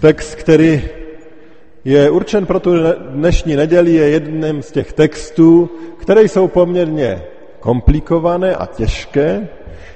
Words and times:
text, 0.00 0.34
který 0.34 0.88
je 1.84 2.10
určen 2.10 2.46
pro 2.46 2.60
tu 2.60 2.70
dnešní 3.10 3.56
neděli, 3.56 3.92
je 3.92 4.08
jedním 4.08 4.62
z 4.62 4.72
těch 4.72 4.92
textů, 4.92 5.70
které 5.98 6.22
jsou 6.22 6.48
poměrně 6.48 7.22
komplikované 7.60 8.56
a 8.56 8.66
těžké, 8.66 9.48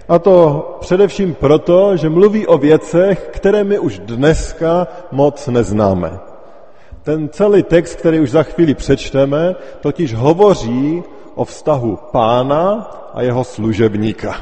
a 0.09 0.19
to 0.19 0.79
především 0.81 1.35
proto, 1.35 1.97
že 1.97 2.09
mluví 2.09 2.47
o 2.47 2.59
věcech, 2.59 3.31
které 3.33 3.65
my 3.65 3.79
už 3.79 3.99
dneska 3.99 4.87
moc 5.13 5.47
neznáme. 5.47 6.11
Ten 7.03 7.29
celý 7.29 7.63
text, 7.63 7.95
který 7.95 8.21
už 8.21 8.31
za 8.31 8.43
chvíli 8.43 8.75
přečteme, 8.75 9.55
totiž 9.81 10.15
hovoří 10.15 11.03
o 11.35 11.45
vztahu 11.45 11.99
pána 12.13 12.91
a 13.15 13.23
jeho 13.23 13.45
služebníka. 13.45 14.37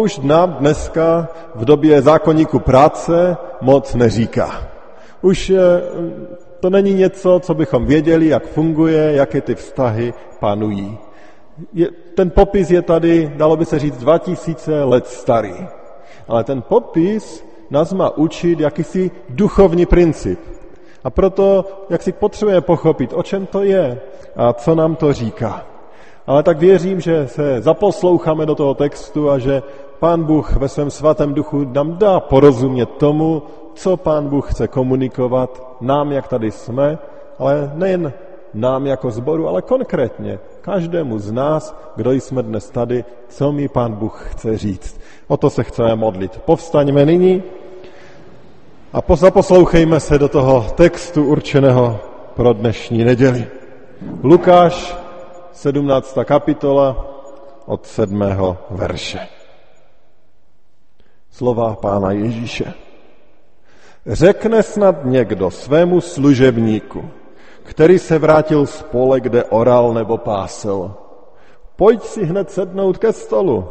Už 0.00 0.18
nám 0.18 0.52
dneska 0.52 1.28
v 1.54 1.64
době 1.64 2.02
zákonníku 2.02 2.58
práce 2.58 3.36
moc 3.60 3.94
neříká. 3.94 4.67
Už 5.22 5.50
eh, 5.50 5.56
to 6.60 6.70
není 6.70 6.94
něco, 6.94 7.40
co 7.40 7.54
bychom 7.54 7.86
věděli, 7.86 8.26
jak 8.28 8.46
funguje, 8.46 9.12
jaké 9.12 9.40
ty 9.40 9.54
vztahy 9.54 10.14
panují. 10.40 10.98
Je, 11.72 11.88
ten 12.14 12.30
popis 12.30 12.70
je 12.70 12.82
tady, 12.82 13.32
dalo 13.36 13.56
by 13.56 13.64
se 13.64 13.78
říct, 13.78 13.98
2000 13.98 14.84
let 14.84 15.06
starý. 15.06 15.54
Ale 16.28 16.44
ten 16.44 16.62
popis 16.62 17.44
nás 17.70 17.92
má 17.92 18.16
učit 18.16 18.60
jakýsi 18.60 19.10
duchovní 19.28 19.86
princip. 19.86 20.40
A 21.04 21.10
proto, 21.10 21.64
jak 21.90 22.02
si 22.02 22.12
potřebujeme 22.12 22.60
pochopit, 22.60 23.12
o 23.14 23.22
čem 23.22 23.46
to 23.46 23.62
je 23.62 24.00
a 24.36 24.52
co 24.52 24.74
nám 24.74 24.96
to 24.96 25.12
říká. 25.12 25.66
Ale 26.26 26.42
tak 26.42 26.58
věřím, 26.58 27.00
že 27.00 27.28
se 27.28 27.60
zaposloucháme 27.60 28.46
do 28.46 28.54
toho 28.54 28.74
textu 28.74 29.30
a 29.30 29.38
že 29.38 29.62
Pán 29.98 30.22
Bůh 30.24 30.56
ve 30.56 30.68
svém 30.68 30.90
svatém 30.90 31.34
duchu 31.34 31.64
nám 31.64 31.96
dá 31.96 32.20
porozumět 32.20 32.88
tomu, 32.88 33.42
co 33.78 33.96
Pán 33.96 34.28
Bůh 34.28 34.52
chce 34.52 34.68
komunikovat 34.68 35.76
nám, 35.80 36.12
jak 36.12 36.28
tady 36.28 36.50
jsme, 36.50 36.98
ale 37.38 37.72
nejen 37.74 38.12
nám 38.54 38.86
jako 38.86 39.10
zboru, 39.10 39.48
ale 39.48 39.62
konkrétně 39.62 40.38
každému 40.60 41.18
z 41.18 41.32
nás, 41.32 41.76
kdo 41.96 42.12
jsme 42.12 42.42
dnes 42.42 42.70
tady, 42.70 43.04
co 43.28 43.52
mi 43.52 43.68
Pán 43.68 43.92
Bůh 43.92 44.30
chce 44.30 44.58
říct. 44.58 45.00
O 45.28 45.36
to 45.36 45.50
se 45.50 45.64
chceme 45.64 45.96
modlit. 45.96 46.40
Povstaňme 46.44 47.06
nyní 47.06 47.42
a 48.92 49.16
zaposlouchejme 49.16 50.00
se 50.00 50.18
do 50.18 50.28
toho 50.28 50.66
textu 50.74 51.24
určeného 51.24 52.00
pro 52.34 52.52
dnešní 52.52 53.04
neděli. 53.04 53.46
Lukáš, 54.22 54.96
17. 55.52 56.18
kapitola 56.24 57.06
od 57.66 57.86
7. 57.86 58.24
verše. 58.70 59.18
Slova 61.30 61.74
Pána 61.74 62.10
Ježíše. 62.10 62.87
Řekne 64.08 64.62
snad 64.62 65.04
někdo 65.04 65.50
svému 65.50 66.00
služebníku, 66.00 67.04
který 67.62 67.98
se 67.98 68.18
vrátil 68.18 68.66
z 68.66 68.82
pole, 68.82 69.20
kde 69.20 69.44
oral 69.44 69.94
nebo 69.94 70.18
pásel, 70.18 70.94
pojď 71.76 72.02
si 72.02 72.24
hned 72.24 72.50
sednout 72.50 72.98
ke 72.98 73.12
stolu. 73.12 73.64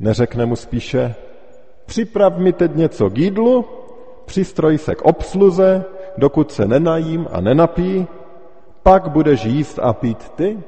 Neřekne 0.00 0.46
mu 0.46 0.56
spíše, 0.56 1.14
připrav 1.86 2.38
mi 2.38 2.52
teď 2.52 2.74
něco 2.74 3.10
k 3.10 3.18
jídlu, 3.18 3.64
přistroj 4.24 4.78
se 4.78 4.94
k 4.94 5.02
obsluze, 5.02 5.84
dokud 6.16 6.52
se 6.52 6.68
nenajím 6.68 7.28
a 7.32 7.40
nenapí, 7.40 8.06
pak 8.82 9.08
budeš 9.08 9.44
jíst 9.44 9.78
a 9.82 9.92
pít 9.92 10.28
ty? 10.28 10.58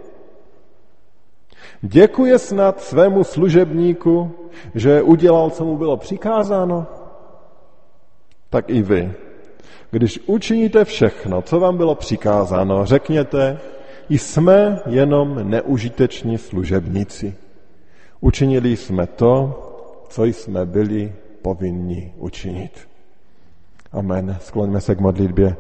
Děkuje 1.83 2.39
snad 2.39 2.81
svému 2.81 3.25
služebníku, 3.25 4.31
že 4.75 5.03
udělal, 5.03 5.51
co 5.51 5.65
mu 5.65 5.77
bylo 5.77 5.97
přikázáno? 5.97 6.98
Tak 8.51 8.71
i 8.71 8.83
vy. 8.83 9.13
Když 9.91 10.21
učiníte 10.27 10.85
všechno, 10.85 11.43
co 11.43 11.61
vám 11.61 11.77
bylo 11.77 11.95
přikázáno, 11.95 12.87
řekněte, 12.87 13.59
jsme 14.09 14.81
jenom 14.87 15.51
neužiteční 15.51 16.39
služebníci. 16.39 17.35
Učinili 18.21 18.77
jsme 18.77 19.07
to, 19.07 19.65
co 20.09 20.25
jsme 20.25 20.67
byli 20.67 21.13
povinni 21.43 22.13
učinit. 22.17 22.89
Amen. 23.93 24.37
Skloňme 24.41 24.81
se 24.81 24.95
k 24.95 25.01
modlitbě. 25.01 25.57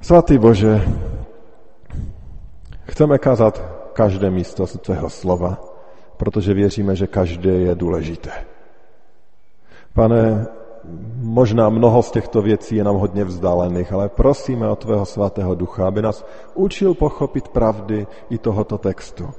Svatý 0.00 0.38
Bože, 0.38 0.82
chceme 2.82 3.18
kázat 3.18 3.62
každé 3.92 4.30
místo 4.30 4.66
z 4.66 4.72
tvého 4.72 5.10
slova, 5.10 5.64
protože 6.16 6.54
věříme, 6.54 6.96
že 6.96 7.06
každé 7.06 7.50
je 7.50 7.74
důležité. 7.74 8.30
Pane, 9.94 10.46
možná 11.16 11.68
mnoho 11.68 12.02
z 12.02 12.10
těchto 12.10 12.42
věcí 12.42 12.76
je 12.76 12.84
nám 12.84 12.96
hodně 12.96 13.24
vzdálených, 13.24 13.92
ale 13.92 14.08
prosíme 14.08 14.68
o 14.68 14.76
tvého 14.76 15.06
svatého 15.06 15.54
ducha, 15.54 15.88
aby 15.88 16.02
nás 16.02 16.26
učil 16.54 16.94
pochopit 16.94 17.48
pravdy 17.48 18.06
i 18.30 18.38
tohoto 18.38 18.78
textu. 18.78 19.30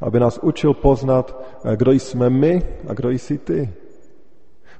Aby 0.00 0.20
nás 0.20 0.38
učil 0.42 0.74
poznat, 0.74 1.42
kdo 1.76 1.92
jsme 1.92 2.30
my 2.30 2.62
a 2.88 2.94
kdo 2.94 3.10
jsi 3.10 3.38
ty. 3.38 3.70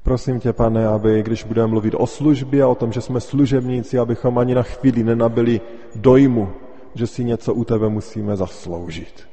Prosím 0.02 0.40
tě, 0.40 0.52
pane, 0.52 0.86
aby 0.86 1.22
když 1.22 1.44
budeme 1.44 1.66
mluvit 1.66 1.94
o 1.94 2.06
službě 2.06 2.62
a 2.62 2.68
o 2.68 2.74
tom, 2.74 2.92
že 2.92 3.00
jsme 3.00 3.20
služebníci, 3.20 3.98
abychom 3.98 4.38
ani 4.38 4.54
na 4.54 4.62
chvíli 4.62 5.04
nenabili 5.04 5.60
dojmu, 5.94 6.48
že 6.94 7.06
si 7.06 7.24
něco 7.24 7.54
u 7.54 7.64
tebe 7.64 7.88
musíme 7.88 8.36
zasloužit. 8.36 9.28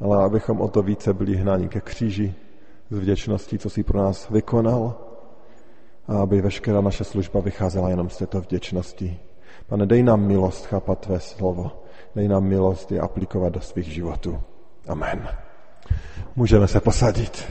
Ale 0.00 0.24
abychom 0.24 0.60
o 0.60 0.68
to 0.68 0.82
více 0.82 1.14
byli 1.14 1.36
hnáni 1.36 1.68
ke 1.68 1.80
kříži 1.80 2.34
z 2.90 2.98
vděčností, 2.98 3.58
co 3.58 3.70
jsi 3.70 3.82
pro 3.82 3.98
nás 3.98 4.30
vykonal 4.30 5.11
a 6.08 6.18
aby 6.18 6.40
veškerá 6.40 6.80
naše 6.80 7.04
služba 7.04 7.40
vycházela 7.40 7.88
jenom 7.88 8.10
z 8.10 8.16
této 8.16 8.40
vděčnosti. 8.40 9.18
Pane, 9.66 9.86
dej 9.86 10.02
nám 10.02 10.26
milost 10.26 10.66
chápat 10.66 10.98
Tvé 10.98 11.20
slovo. 11.20 11.70
Dej 12.16 12.28
nám 12.28 12.44
milost 12.44 12.92
je 12.92 13.00
aplikovat 13.00 13.52
do 13.52 13.60
svých 13.60 13.86
životů. 13.86 14.40
Amen. 14.88 15.28
Můžeme 16.36 16.68
se 16.68 16.80
posadit. 16.80 17.48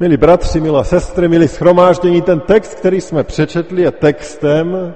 Milí 0.00 0.16
bratři, 0.16 0.60
milé 0.60 0.84
sestry, 0.84 1.28
milí 1.28 1.48
schromáždění, 1.48 2.22
ten 2.22 2.40
text, 2.40 2.74
který 2.74 3.00
jsme 3.00 3.24
přečetli, 3.24 3.82
je 3.82 3.90
textem, 3.90 4.94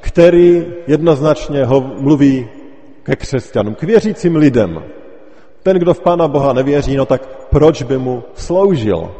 který 0.00 0.66
jednoznačně 0.86 1.64
ho 1.64 1.80
mluví 1.80 2.48
ke 3.02 3.16
křesťanům, 3.16 3.74
k 3.74 3.82
věřícím 3.82 4.36
lidem. 4.36 4.82
Ten, 5.64 5.76
kdo 5.76 5.94
v 5.94 6.00
Pána 6.00 6.28
Boha 6.28 6.52
nevěří, 6.52 6.96
no 6.96 7.06
tak 7.06 7.48
proč 7.50 7.82
by 7.82 7.98
mu 7.98 8.22
sloužil? 8.34 9.10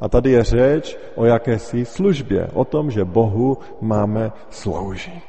A 0.00 0.08
tady 0.08 0.30
je 0.30 0.44
řeč 0.44 0.98
o 1.14 1.24
jakési 1.24 1.84
službě, 1.84 2.48
o 2.54 2.64
tom, 2.64 2.90
že 2.90 3.04
Bohu 3.04 3.58
máme 3.80 4.32
sloužit. 4.50 5.22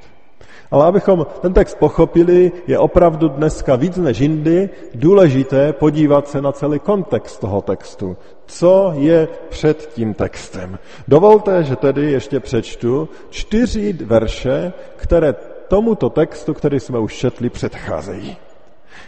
Ale 0.71 0.85
abychom 0.85 1.25
ten 1.41 1.53
text 1.53 1.75
pochopili, 1.75 2.51
je 2.68 2.80
opravdu 2.80 3.27
dneska 3.27 3.75
víc 3.75 3.97
než 3.97 4.19
jindy 4.19 4.69
důležité 4.94 5.74
podívat 5.74 6.27
se 6.27 6.41
na 6.41 6.51
celý 6.51 6.80
kontext 6.80 7.39
toho 7.39 7.62
textu. 7.62 8.18
Co 8.45 8.94
je 8.95 9.27
před 9.50 9.89
tím 9.94 10.13
textem? 10.13 10.80
Dovolte, 11.07 11.63
že 11.63 11.75
tedy 11.75 12.12
ještě 12.12 12.39
přečtu 12.39 13.09
čtyři 13.30 13.94
verše, 13.94 14.74
které 14.95 15.35
tomuto 15.68 16.09
textu, 16.09 16.53
který 16.53 16.80
jsme 16.80 17.00
už 17.00 17.15
četli, 17.15 17.50
předcházejí. 17.50 18.38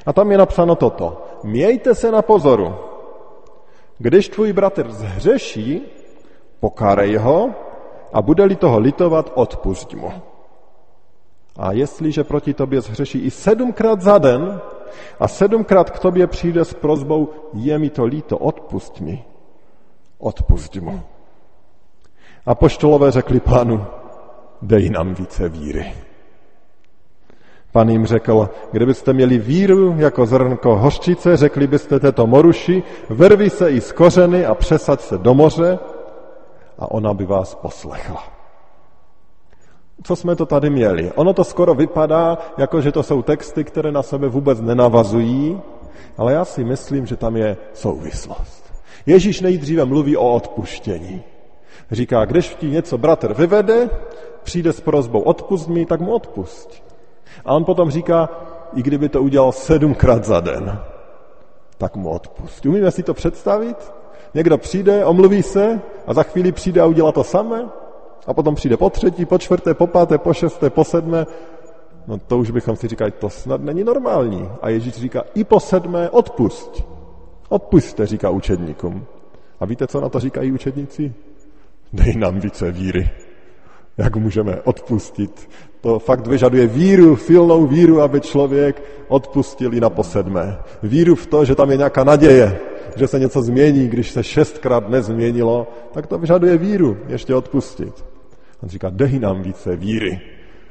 A 0.07 0.13
tam 0.13 0.31
je 0.31 0.37
napsáno 0.37 0.75
toto. 0.75 1.21
Mějte 1.43 1.95
se 1.95 2.11
na 2.11 2.21
pozoru. 2.21 2.75
Když 3.97 4.29
tvůj 4.29 4.53
bratr 4.53 4.91
zhřeší, 4.91 5.81
pokárej 6.59 7.15
ho 7.15 7.49
a 8.13 8.21
bude-li 8.21 8.55
toho 8.55 8.79
litovat, 8.79 9.31
odpust 9.35 9.93
mu. 9.93 10.11
A 11.59 11.71
jestliže 11.71 12.23
proti 12.23 12.53
tobě 12.53 12.81
zhřeší 12.81 13.19
i 13.19 13.31
sedmkrát 13.31 14.01
za 14.01 14.17
den 14.17 14.61
a 15.19 15.27
sedmkrát 15.27 15.89
k 15.89 15.99
tobě 15.99 16.27
přijde 16.27 16.65
s 16.65 16.73
prozbou, 16.73 17.29
je 17.53 17.79
mi 17.79 17.89
to 17.89 18.05
líto, 18.05 18.37
odpust 18.37 19.01
mi, 19.01 19.25
odpust 20.19 20.75
mu. 20.75 21.01
A 22.45 22.55
poštolové 22.55 23.11
řekli 23.11 23.39
pánu, 23.39 23.85
dej 24.61 24.89
nám 24.89 25.13
více 25.13 25.49
víry. 25.49 26.06
Pan 27.71 27.89
jim 27.89 28.05
řekl, 28.05 28.49
kdybyste 28.71 29.13
měli 29.13 29.37
víru 29.37 29.95
jako 29.97 30.25
zrnko 30.25 30.75
hořčice, 30.75 31.37
řekli 31.37 31.67
byste 31.67 31.99
této 31.99 32.27
moruši, 32.27 32.83
vrvi 33.09 33.49
se 33.49 33.71
i 33.71 33.81
z 33.81 33.91
kořeny 33.91 34.45
a 34.45 34.55
přesaď 34.55 35.01
se 35.01 35.17
do 35.17 35.33
moře 35.33 35.79
a 36.79 36.91
ona 36.91 37.13
by 37.13 37.25
vás 37.25 37.55
poslechla. 37.55 38.23
Co 40.03 40.15
jsme 40.15 40.35
to 40.35 40.45
tady 40.45 40.69
měli? 40.69 41.11
Ono 41.15 41.33
to 41.33 41.43
skoro 41.43 41.73
vypadá, 41.73 42.37
jako 42.57 42.81
že 42.81 42.91
to 42.91 43.03
jsou 43.03 43.21
texty, 43.21 43.63
které 43.63 43.91
na 43.91 44.03
sebe 44.03 44.27
vůbec 44.27 44.61
nenavazují, 44.61 45.61
ale 46.17 46.33
já 46.33 46.45
si 46.45 46.63
myslím, 46.63 47.05
že 47.05 47.15
tam 47.15 47.37
je 47.37 47.57
souvislost. 47.73 48.73
Ježíš 49.05 49.41
nejdříve 49.41 49.85
mluví 49.85 50.17
o 50.17 50.33
odpuštění. 50.33 51.23
Říká, 51.91 52.25
když 52.25 52.55
ti 52.55 52.69
něco 52.69 52.97
bratr 52.97 53.33
vyvede, 53.33 53.89
přijde 54.43 54.73
s 54.73 54.81
prozbou 54.81 55.19
odpust 55.19 55.67
mi, 55.67 55.85
tak 55.85 56.01
mu 56.01 56.13
odpust. 56.13 56.86
A 57.45 57.53
on 57.53 57.65
potom 57.65 57.91
říká, 57.91 58.29
i 58.73 58.83
kdyby 58.83 59.09
to 59.09 59.23
udělal 59.23 59.51
sedmkrát 59.51 60.25
za 60.25 60.39
den, 60.39 60.79
tak 61.77 61.95
mu 61.95 62.09
odpust. 62.09 62.65
Umíme 62.65 62.91
si 62.91 63.03
to 63.03 63.13
představit? 63.13 63.93
Někdo 64.33 64.57
přijde, 64.57 65.05
omluví 65.05 65.43
se 65.43 65.81
a 66.07 66.13
za 66.13 66.23
chvíli 66.23 66.51
přijde 66.51 66.81
a 66.81 66.85
udělá 66.85 67.11
to 67.11 67.23
samé 67.23 67.65
a 68.27 68.33
potom 68.33 68.55
přijde 68.55 68.77
po 68.77 68.89
třetí, 68.89 69.25
po 69.25 69.37
čtvrté, 69.37 69.73
po 69.73 69.87
páté, 69.87 70.17
po 70.17 70.33
šesté, 70.33 70.69
po 70.69 70.83
sedmé. 70.83 71.25
No 72.07 72.17
to 72.17 72.37
už 72.37 72.51
bychom 72.51 72.75
si 72.75 72.87
říkali, 72.87 73.11
to 73.11 73.29
snad 73.29 73.61
není 73.61 73.83
normální. 73.83 74.49
A 74.61 74.69
Ježíš 74.69 74.93
říká, 74.93 75.23
i 75.35 75.43
po 75.43 75.59
sedmé 75.59 76.09
odpust. 76.09 76.83
Odpuste, 77.49 78.05
říká 78.05 78.29
učedníkům. 78.29 79.05
A 79.59 79.65
víte, 79.65 79.87
co 79.87 80.01
na 80.01 80.09
to 80.09 80.19
říkají 80.19 80.51
učedníci? 80.51 81.13
Dej 81.93 82.15
nám 82.15 82.39
více 82.39 82.71
víry. 82.71 83.09
Jak 83.97 84.15
můžeme 84.15 84.61
odpustit? 84.61 85.49
To 85.81 85.99
fakt 85.99 86.27
vyžaduje 86.27 86.67
víru, 86.67 87.17
silnou 87.17 87.67
víru, 87.67 88.01
aby 88.01 88.21
člověk 88.21 88.83
odpustil 89.07 89.73
i 89.73 89.79
na 89.79 89.89
posedmé. 89.89 90.57
Víru 90.83 91.15
v 91.15 91.27
to, 91.27 91.45
že 91.45 91.55
tam 91.55 91.71
je 91.71 91.77
nějaká 91.77 92.03
naděje, 92.03 92.59
že 92.95 93.07
se 93.07 93.19
něco 93.19 93.41
změní, 93.41 93.87
když 93.87 94.11
se 94.11 94.23
šestkrát 94.23 94.89
nezměnilo, 94.89 95.67
tak 95.93 96.07
to 96.07 96.17
vyžaduje 96.17 96.57
víru, 96.57 96.97
ještě 97.07 97.35
odpustit. 97.35 98.05
On 98.63 98.69
říká, 98.69 98.89
dej 98.89 99.19
nám 99.19 99.41
více 99.41 99.75
víry. 99.75 100.21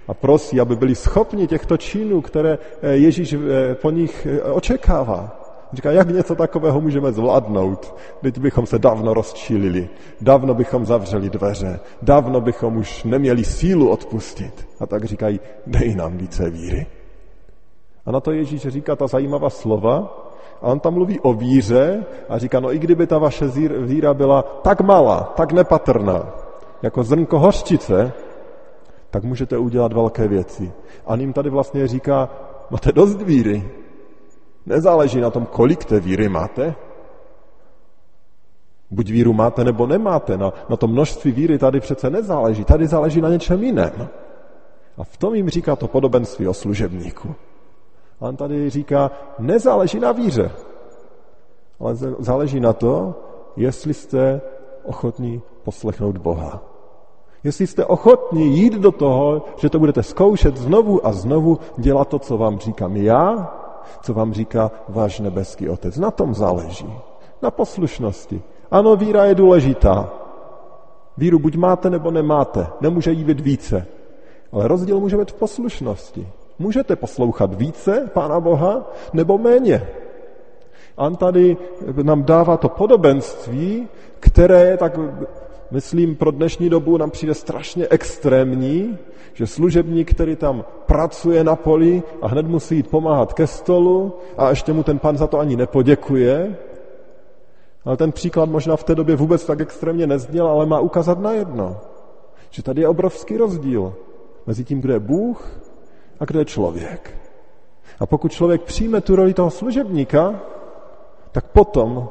A 0.09 0.15
prosí, 0.15 0.61
aby 0.61 0.77
byli 0.77 0.95
schopni 0.95 1.47
těchto 1.47 1.77
činů, 1.77 2.21
které 2.21 2.59
eh, 2.83 2.93
Ježíš 2.93 3.33
eh, 3.33 3.75
po 3.75 3.91
nich 3.91 4.27
eh, 4.31 4.43
očekává. 4.43 5.46
Říká, 5.73 5.93
jak 5.93 6.09
něco 6.11 6.35
takového 6.35 6.81
můžeme 6.81 7.13
zvládnout? 7.13 7.95
Teď 8.23 8.39
bychom 8.39 8.67
se 8.67 8.79
dávno 8.79 9.15
rozčílili, 9.15 9.89
dávno 10.21 10.55
bychom 10.55 10.87
zavřeli 10.87 11.31
dveře, 11.31 11.81
dávno 12.03 12.41
bychom 12.41 12.77
už 12.77 13.05
neměli 13.05 13.45
sílu 13.45 13.91
odpustit. 13.91 14.69
A 14.81 14.87
tak 14.87 15.05
říkají, 15.05 15.41
dej 15.67 15.95
nám 15.95 16.17
více 16.17 16.51
víry. 16.51 16.87
A 18.07 18.13
na 18.13 18.21
to 18.21 18.33
Ježíš 18.33 18.63
říká 18.63 18.97
ta 18.97 19.07
zajímavá 19.07 19.51
slova, 19.51 20.23
a 20.63 20.67
on 20.67 20.81
tam 20.81 20.95
mluví 20.95 21.21
o 21.21 21.33
víře 21.33 22.05
a 22.29 22.39
říká, 22.39 22.61
no 22.61 22.75
i 22.75 22.79
kdyby 22.79 23.07
ta 23.07 23.19
vaše 23.19 23.47
víra 23.81 24.15
byla 24.15 24.43
tak 24.43 24.81
malá, 24.81 25.33
tak 25.37 25.53
nepatrná, 25.53 26.35
jako 26.83 27.03
zrnko 27.03 27.39
hořčice, 27.39 28.13
tak 29.11 29.25
můžete 29.25 29.59
udělat 29.59 29.93
velké 29.93 30.29
věci. 30.29 30.73
A 31.07 31.17
ním 31.17 31.33
tady 31.33 31.51
vlastně 31.51 31.89
říká, 31.89 32.29
máte 32.71 32.93
dost 32.93 33.23
víry, 33.23 33.65
Nezáleží 34.67 35.21
na 35.21 35.31
tom, 35.31 35.47
kolik 35.47 35.85
té 35.85 36.01
víry 36.01 36.29
máte. 36.29 36.75
Buď 38.91 39.11
víru 39.11 39.33
máte, 39.33 39.65
nebo 39.65 39.87
nemáte. 39.87 40.37
Na, 40.37 40.53
na 40.69 40.77
to 40.77 40.87
množství 40.87 41.33
víry 41.33 41.59
tady 41.59 41.81
přece 41.81 42.11
nezáleží. 42.11 42.65
Tady 42.65 42.87
záleží 42.87 43.21
na 43.21 43.29
něčem 43.29 43.63
jiném. 43.63 44.09
A 44.99 45.05
v 45.05 45.17
tom 45.17 45.35
jim 45.35 45.49
říká 45.49 45.77
to 45.77 45.89
podobenství 45.89 46.49
o 46.49 46.55
služebníku. 46.55 47.35
A 48.21 48.29
on 48.29 48.37
tady 48.37 48.71
říká, 48.71 49.11
nezáleží 49.39 50.01
na 50.01 50.13
víře, 50.13 50.51
ale 51.81 51.97
záleží 52.19 52.61
na 52.61 52.73
to, 52.73 53.15
jestli 53.57 53.95
jste 53.95 54.41
ochotní 54.85 55.43
poslechnout 55.63 56.19
Boha. 56.19 56.63
Jestli 57.45 57.67
jste 57.67 57.85
ochotní 57.85 58.57
jít 58.59 58.73
do 58.73 58.93
toho, 58.93 59.43
že 59.57 59.71
to 59.71 59.79
budete 59.79 60.03
zkoušet 60.03 60.57
znovu 60.57 61.07
a 61.07 61.13
znovu 61.13 61.59
dělat 61.77 62.09
to, 62.09 62.19
co 62.19 62.39
vám 62.39 62.59
říkám 62.59 62.97
já, 62.97 63.55
co 64.03 64.15
vám 64.15 64.33
říká 64.33 64.71
váš 64.89 65.21
nebeský 65.21 65.69
otec. 65.69 65.97
Na 65.97 66.11
tom 66.11 66.35
záleží. 66.35 66.93
Na 67.43 67.51
poslušnosti. 67.51 68.43
Ano, 68.71 68.97
víra 68.97 69.25
je 69.25 69.35
důležitá. 69.35 70.11
Víru 71.17 71.39
buď 71.39 71.57
máte, 71.57 71.91
nebo 71.91 72.11
nemáte. 72.11 72.67
Nemůže 72.81 73.13
jí 73.13 73.25
být 73.25 73.41
více. 73.41 73.87
Ale 74.53 74.69
rozdíl 74.69 75.01
může 75.01 75.17
být 75.17 75.31
v 75.31 75.35
poslušnosti. 75.35 76.29
Můžete 76.59 76.97
poslouchat 76.97 77.55
více 77.55 78.11
Pána 78.15 78.41
Boha, 78.41 78.91
nebo 79.13 79.39
méně. 79.39 79.89
On 80.97 81.17
tady 81.17 81.57
nám 82.03 82.23
dává 82.25 82.57
to 82.57 82.69
podobenství, 82.69 83.89
které 84.21 84.65
je 84.65 84.77
tak 84.77 84.99
myslím, 85.71 86.17
pro 86.17 86.31
dnešní 86.31 86.71
dobu 86.71 86.97
nám 86.97 87.11
přijde 87.11 87.35
strašně 87.35 87.87
extrémní, 87.91 88.99
že 89.35 89.47
služebník, 89.47 90.15
který 90.15 90.37
tam 90.37 90.65
pracuje 90.87 91.45
na 91.45 91.57
poli 91.57 92.03
a 92.23 92.29
hned 92.29 92.47
musí 92.47 92.77
jít 92.77 92.91
pomáhat 92.91 93.33
ke 93.33 93.47
stolu 93.47 94.13
a 94.37 94.51
ještě 94.51 94.73
mu 94.73 94.83
ten 94.83 94.99
pan 94.99 95.17
za 95.17 95.27
to 95.27 95.39
ani 95.39 95.57
nepoděkuje, 95.57 96.57
ale 97.85 97.97
ten 97.97 98.13
příklad 98.13 98.49
možná 98.49 98.77
v 98.77 98.85
té 98.85 98.95
době 98.95 99.17
vůbec 99.17 99.45
tak 99.47 99.61
extrémně 99.61 100.07
nezněl, 100.07 100.47
ale 100.47 100.67
má 100.67 100.81
ukázat 100.81 101.21
na 101.21 101.33
jedno, 101.33 101.77
že 102.51 102.63
tady 102.63 102.81
je 102.81 102.89
obrovský 102.89 103.37
rozdíl 103.37 103.95
mezi 104.47 104.65
tím, 104.65 104.81
kdo 104.81 104.93
je 104.93 104.99
Bůh 104.99 105.61
a 106.21 106.25
kdo 106.25 106.39
je 106.39 106.45
člověk. 106.45 107.19
A 108.01 108.07
pokud 108.07 108.33
člověk 108.33 108.63
přijme 108.63 109.01
tu 109.01 109.17
roli 109.17 109.35
toho 109.35 109.51
služebníka, 109.51 110.41
tak 111.33 111.47
potom 111.47 112.09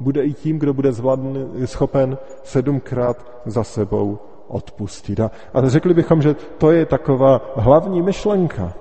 bude 0.00 0.24
i 0.24 0.32
tím, 0.32 0.58
kdo 0.58 0.74
bude 0.74 0.92
zvládn, 0.92 1.38
schopen 1.64 2.18
sedmkrát 2.42 3.26
za 3.46 3.64
sebou 3.64 4.18
odpustit. 4.48 5.20
A, 5.20 5.30
a 5.54 5.68
řekli 5.68 5.94
bychom, 5.94 6.22
že 6.22 6.34
to 6.58 6.70
je 6.70 6.86
taková 6.86 7.40
hlavní 7.56 8.02
myšlenka, 8.02 8.72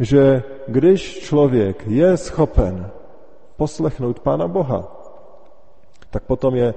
že 0.00 0.42
když 0.68 1.18
člověk 1.18 1.84
je 1.86 2.16
schopen 2.16 2.90
poslechnout 3.56 4.20
Pána 4.20 4.48
Boha, 4.48 4.98
tak 6.10 6.22
potom, 6.22 6.54
je, 6.54 6.74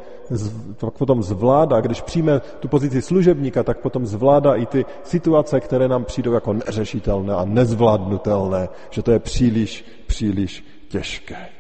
tak 0.78 0.94
potom 0.94 1.24
zvládá, 1.24 1.82
když 1.82 2.02
přijme 2.02 2.42
tu 2.60 2.68
pozici 2.68 3.02
služebníka, 3.02 3.64
tak 3.64 3.80
potom 3.80 4.06
zvládá 4.06 4.56
i 4.56 4.66
ty 4.66 4.86
situace, 5.04 5.60
které 5.60 5.88
nám 5.88 6.06
přijdou 6.06 6.34
jako 6.34 6.54
neřešitelné 6.54 7.34
a 7.36 7.46
nezvládnutelné, 7.46 8.70
že 8.90 9.04
to 9.04 9.12
je 9.12 9.20
příliš, 9.20 9.86
příliš 10.08 10.66
těžké. 10.90 11.55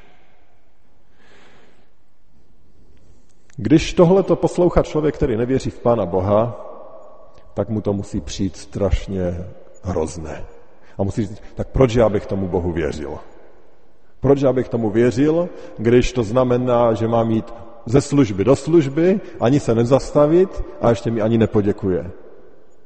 Když 3.58 3.94
tohle 3.94 4.24
to 4.24 4.36
poslouchá 4.36 4.84
člověk, 4.84 5.16
který 5.16 5.38
nevěří 5.38 5.70
v 5.70 5.80
Pána 5.80 6.06
Boha, 6.06 6.66
tak 7.54 7.70
mu 7.70 7.82
to 7.82 7.94
musí 7.94 8.22
přijít 8.22 8.58
strašně 8.58 9.46
hrozné. 9.84 10.44
A 10.98 11.04
musí 11.04 11.22
říct, 11.28 11.42
tak 11.56 11.68
proč 11.68 11.96
já 11.96 12.10
bych 12.10 12.26
tomu 12.26 12.48
Bohu 12.48 12.72
věřil? 12.72 13.18
Proč 14.20 14.42
já 14.42 14.54
bych 14.54 14.70
tomu 14.70 14.90
věřil, 14.90 15.50
když 15.78 16.14
to 16.14 16.24
znamená, 16.24 16.94
že 16.94 17.08
mám 17.08 17.32
jít 17.32 17.54
ze 17.86 18.02
služby 18.02 18.44
do 18.44 18.56
služby, 18.56 19.20
ani 19.40 19.60
se 19.60 19.76
nezastavit 19.76 20.64
a 20.82 20.90
ještě 20.90 21.12
mi 21.12 21.22
ani 21.22 21.38
nepoděkuje. 21.38 22.12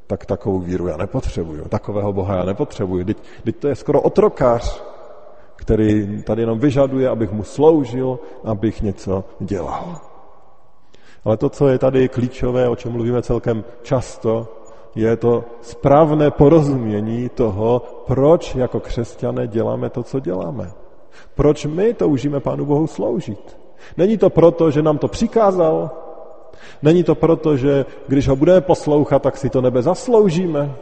Tak 0.07 0.25
takovou 0.25 0.59
víru 0.59 0.87
já 0.87 0.97
nepotřebuju, 0.97 1.65
takového 1.65 2.13
Boha 2.13 2.35
já 2.35 2.43
nepotřebuju. 2.43 3.05
Teď, 3.05 3.17
teď 3.43 3.55
to 3.55 3.67
je 3.67 3.75
skoro 3.75 4.01
otrokář, 4.01 4.83
který 5.55 6.23
tady 6.23 6.41
jenom 6.41 6.59
vyžaduje, 6.59 7.09
abych 7.09 7.31
mu 7.31 7.43
sloužil, 7.43 8.19
abych 8.43 8.81
něco 8.81 9.23
dělal. 9.39 10.08
Ale 11.23 11.37
to, 11.37 11.49
co 11.49 11.67
je 11.67 11.77
tady 11.77 12.09
klíčové, 12.09 12.69
o 12.69 12.75
čem 12.75 12.91
mluvíme 12.91 13.21
celkem 13.21 13.63
často, 13.81 14.47
je 14.95 15.17
to 15.17 15.43
správné 15.61 16.31
porozumění 16.31 17.29
toho, 17.29 17.81
proč 18.07 18.55
jako 18.55 18.79
křesťané 18.79 19.47
děláme 19.47 19.89
to, 19.89 20.03
co 20.03 20.19
děláme. 20.19 20.71
Proč 21.35 21.65
my 21.65 21.93
toužíme 21.93 22.39
Pánu 22.39 22.65
Bohu 22.65 22.87
sloužit. 22.87 23.57
Není 23.97 24.17
to 24.17 24.29
proto, 24.29 24.71
že 24.71 24.81
nám 24.81 24.97
to 24.97 25.07
přikázal, 25.07 25.91
není 26.81 27.03
to 27.03 27.15
proto, 27.15 27.57
že 27.57 27.85
když 28.07 28.27
ho 28.27 28.35
budeme 28.35 28.61
poslouchat, 28.61 29.21
tak 29.21 29.37
si 29.37 29.49
to 29.49 29.61
nebe 29.61 29.81
zasloužíme. 29.81 30.75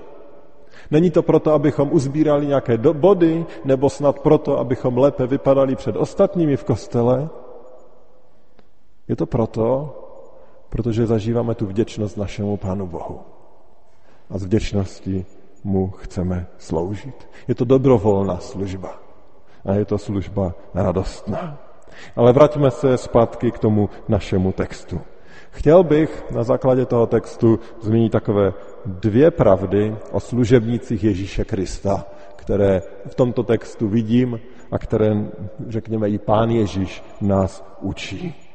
Není 0.92 1.12
to 1.12 1.22
proto, 1.22 1.54
abychom 1.54 1.90
uzbírali 1.92 2.48
nějaké 2.48 2.78
body, 2.78 3.46
nebo 3.66 3.90
snad 3.90 4.20
proto, 4.20 4.60
abychom 4.60 4.98
lépe 4.98 5.28
vypadali 5.28 5.76
před 5.76 5.96
ostatními 5.96 6.58
v 6.58 6.64
kostele. 6.64 7.30
Je 9.08 9.16
to 9.16 9.26
proto, 9.26 9.96
protože 10.70 11.06
zažíváme 11.06 11.56
tu 11.56 11.66
vděčnost 11.66 12.18
našemu 12.18 12.58
Pánu 12.58 12.88
Bohu. 12.88 13.20
A 14.30 14.38
z 14.38 14.44
vděčnosti 14.46 15.26
mu 15.64 15.90
chceme 15.90 16.48
sloužit. 16.58 17.30
Je 17.48 17.56
to 17.56 17.66
dobrovolná 17.66 18.38
služba. 18.38 19.00
A 19.66 19.74
je 19.74 19.86
to 19.86 19.98
služba 19.98 20.54
radostná. 20.74 21.58
Ale 22.16 22.34
vraťme 22.34 22.72
se 22.72 22.98
zpátky 22.98 23.52
k 23.52 23.60
tomu 23.60 23.90
našemu 24.08 24.52
textu. 24.52 25.02
Chtěl 25.52 25.84
bych 25.84 26.32
na 26.32 26.44
základě 26.44 26.86
toho 26.86 27.08
textu 27.08 27.60
zmínit 27.82 28.12
takové 28.12 28.54
dvě 28.86 29.32
pravdy 29.32 29.96
o 30.12 30.20
služebnících 30.20 31.04
Ježíše 31.04 31.46
Krista, 31.46 32.06
které 32.36 32.82
v 33.08 33.16
tomto 33.16 33.44
textu 33.44 33.88
vidím 33.88 34.40
a 34.72 34.78
které, 34.80 35.26
řekněme, 35.68 36.10
i 36.10 36.18
Pán 36.18 36.50
Ježíš 36.50 37.04
nás 37.22 37.64
učí. 37.82 38.47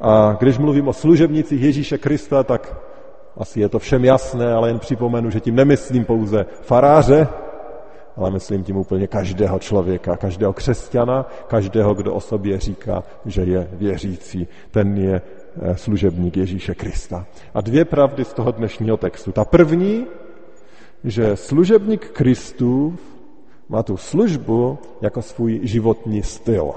A 0.00 0.36
když 0.40 0.58
mluvím 0.58 0.88
o 0.88 0.92
služebnicích 0.92 1.62
Ježíše 1.62 1.98
Krista, 1.98 2.42
tak 2.42 2.76
asi 3.36 3.60
je 3.60 3.68
to 3.68 3.78
všem 3.78 4.04
jasné, 4.04 4.52
ale 4.52 4.68
jen 4.68 4.78
připomenu, 4.78 5.30
že 5.30 5.40
tím 5.40 5.54
nemyslím 5.54 6.04
pouze 6.04 6.46
faráře, 6.62 7.28
ale 8.16 8.30
myslím 8.30 8.64
tím 8.64 8.76
úplně 8.76 9.06
každého 9.06 9.58
člověka, 9.58 10.16
každého 10.16 10.52
křesťana, 10.52 11.26
každého, 11.46 11.94
kdo 11.94 12.14
o 12.14 12.20
sobě 12.20 12.58
říká, 12.58 13.02
že 13.26 13.42
je 13.42 13.68
věřící. 13.72 14.48
Ten 14.70 14.96
je 14.96 15.22
eh, 15.62 15.76
služebník 15.76 16.36
Ježíše 16.36 16.74
Krista. 16.74 17.26
A 17.54 17.60
dvě 17.60 17.84
pravdy 17.84 18.24
z 18.24 18.32
toho 18.32 18.50
dnešního 18.52 18.96
textu. 18.96 19.32
Ta 19.32 19.44
první, 19.44 20.06
že 21.04 21.36
služebník 21.36 22.10
Kristův 22.10 23.00
má 23.68 23.82
tu 23.82 23.96
službu 23.96 24.78
jako 25.00 25.22
svůj 25.22 25.60
životní 25.62 26.22
styl. 26.22 26.72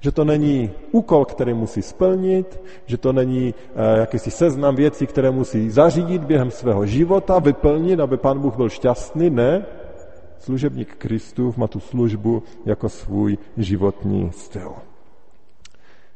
Že 0.00 0.12
to 0.12 0.24
není 0.24 0.70
úkol, 0.92 1.24
který 1.24 1.54
musí 1.54 1.82
splnit, 1.82 2.60
že 2.86 2.96
to 2.96 3.12
není 3.12 3.54
eh, 3.54 3.98
jakýsi 3.98 4.30
seznam 4.30 4.76
věcí, 4.76 5.06
které 5.06 5.30
musí 5.30 5.70
zařídit 5.70 6.24
během 6.24 6.50
svého 6.50 6.86
života, 6.86 7.38
vyplnit, 7.38 8.00
aby 8.00 8.16
pán 8.16 8.38
Bůh 8.38 8.56
byl 8.56 8.68
šťastný. 8.68 9.30
Ne, 9.30 9.66
služebník 10.38 10.94
Kristův 10.94 11.56
má 11.56 11.66
tu 11.66 11.80
službu 11.80 12.42
jako 12.66 12.88
svůj 12.88 13.38
životní 13.56 14.30
styl. 14.32 14.72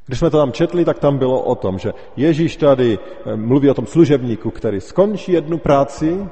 Když 0.06 0.18
jsme 0.18 0.30
to 0.30 0.38
tam 0.38 0.52
četli, 0.52 0.84
tak 0.84 0.98
tam 0.98 1.18
bylo 1.18 1.40
o 1.42 1.54
tom, 1.54 1.78
že 1.78 1.92
Ježíš 2.16 2.56
tady 2.56 2.98
eh, 2.98 3.36
mluví 3.36 3.70
o 3.70 3.74
tom 3.74 3.86
služebníku, 3.86 4.50
který 4.50 4.80
skončí 4.80 5.32
jednu 5.32 5.58
práci 5.58 6.26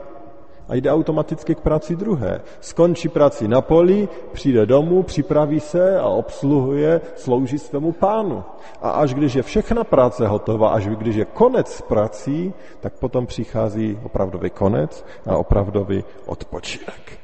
a 0.71 0.75
jde 0.75 0.93
automaticky 0.93 1.55
k 1.55 1.61
práci 1.61 1.97
druhé. 1.97 2.41
Skončí 2.61 3.09
práci 3.09 3.49
na 3.49 3.61
poli, 3.61 4.09
přijde 4.33 4.67
domů, 4.67 5.03
připraví 5.03 5.61
se 5.61 5.99
a 5.99 6.07
obsluhuje, 6.07 7.01
slouží 7.17 7.59
svému 7.59 7.93
pánu. 7.93 8.45
A 8.83 8.91
až 8.91 9.15
když 9.15 9.35
je 9.35 9.43
všechna 9.43 9.85
práce 9.85 10.27
hotová, 10.27 10.71
až 10.71 10.87
když 10.87 11.17
je 11.17 11.25
konec 11.25 11.81
prací, 11.81 12.55
tak 12.81 12.93
potom 12.99 13.27
přichází 13.27 13.99
opravdový 14.03 14.51
konec 14.51 15.05
a 15.27 15.37
opravdový 15.37 16.05
odpočinek. 16.27 17.19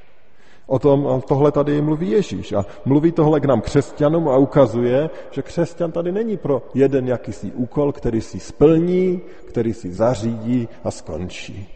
O 0.66 0.78
tom 0.78 1.22
tohle 1.28 1.52
tady 1.52 1.82
mluví 1.82 2.10
Ježíš 2.10 2.52
a 2.52 2.66
mluví 2.84 3.12
tohle 3.12 3.40
k 3.40 3.44
nám 3.44 3.60
křesťanům 3.60 4.28
a 4.28 4.36
ukazuje, 4.36 5.10
že 5.30 5.42
křesťan 5.42 5.92
tady 5.92 6.12
není 6.12 6.36
pro 6.36 6.62
jeden 6.74 7.08
jakýsi 7.08 7.52
úkol, 7.52 7.92
který 7.92 8.20
si 8.20 8.40
splní, 8.40 9.20
který 9.44 9.74
si 9.74 9.92
zařídí 9.92 10.68
a 10.84 10.90
skončí. 10.90 11.75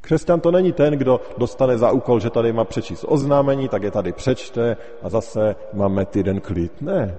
Křesťan 0.00 0.40
to 0.40 0.50
není 0.50 0.72
ten, 0.72 0.94
kdo 0.94 1.20
dostane 1.38 1.78
za 1.78 1.90
úkol, 1.90 2.20
že 2.20 2.30
tady 2.30 2.52
má 2.52 2.64
přečíst 2.64 3.04
oznámení, 3.08 3.68
tak 3.68 3.82
je 3.82 3.90
tady 3.90 4.12
přečte 4.12 4.76
a 5.02 5.08
zase 5.08 5.56
máme 5.72 6.06
týden 6.06 6.40
klid. 6.40 6.82
Ne. 6.82 7.18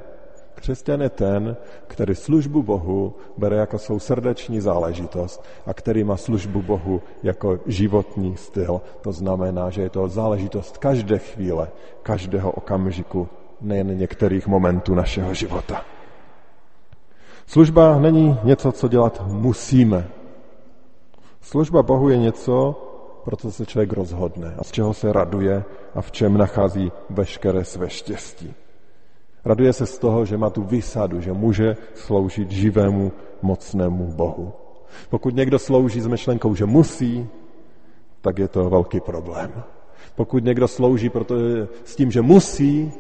Křesťan 0.56 1.02
je 1.02 1.10
ten, 1.10 1.58
který 1.88 2.16
službu 2.16 2.64
Bohu 2.64 3.14
bere 3.38 3.56
jako 3.56 3.78
svou 3.80 4.00
srdeční 4.00 4.62
záležitost 4.62 5.44
a 5.66 5.74
který 5.74 6.04
má 6.04 6.18
službu 6.18 6.62
Bohu 6.62 7.02
jako 7.24 7.60
životní 7.66 8.38
styl. 8.38 8.82
To 9.02 9.12
znamená, 9.12 9.70
že 9.70 9.82
je 9.82 9.90
to 9.90 10.08
záležitost 10.08 10.78
každé 10.78 11.18
chvíle, 11.18 11.68
každého 12.04 12.52
okamžiku, 12.52 13.28
nejen 13.62 13.98
některých 13.98 14.48
momentů 14.48 14.96
našeho 14.96 15.34
života. 15.34 15.82
Služba 17.48 18.00
není 18.00 18.38
něco, 18.44 18.72
co 18.72 18.88
dělat 18.88 19.24
musíme. 19.28 20.19
Služba 21.42 21.84
Bohu 21.84 22.10
je 22.10 22.18
něco, 22.18 22.76
pro 23.26 23.36
co 23.36 23.52
se 23.52 23.66
člověk 23.66 23.94
rozhodne 23.94 24.56
a 24.60 24.64
z 24.64 24.72
čeho 24.72 24.94
se 24.94 25.14
raduje 25.14 25.64
a 25.96 26.02
v 26.02 26.12
čem 26.12 26.38
nachází 26.38 26.92
veškeré 27.10 27.66
své 27.66 27.90
štěstí. 27.90 28.54
Raduje 29.46 29.74
se 29.74 29.86
z 29.86 29.98
toho, 29.98 30.26
že 30.26 30.38
má 30.38 30.50
tu 30.50 30.64
vysadu, 30.64 31.22
že 31.22 31.34
může 31.34 31.78
sloužit 31.94 32.52
živému, 32.52 33.12
mocnému 33.42 34.06
Bohu. 34.06 34.54
Pokud 35.10 35.36
někdo 35.36 35.60
slouží 35.60 36.02
s 36.02 36.08
myšlenkou, 36.08 36.56
že 36.56 36.66
musí, 36.66 37.28
tak 38.22 38.40
je 38.40 38.48
to 38.48 38.70
velký 38.70 39.00
problém. 39.00 39.64
Pokud 40.16 40.44
někdo 40.44 40.68
slouží 40.68 41.10
protože 41.10 41.68
s 41.84 41.96
tím, 41.96 42.12
že 42.12 42.22
musí, 42.22 42.92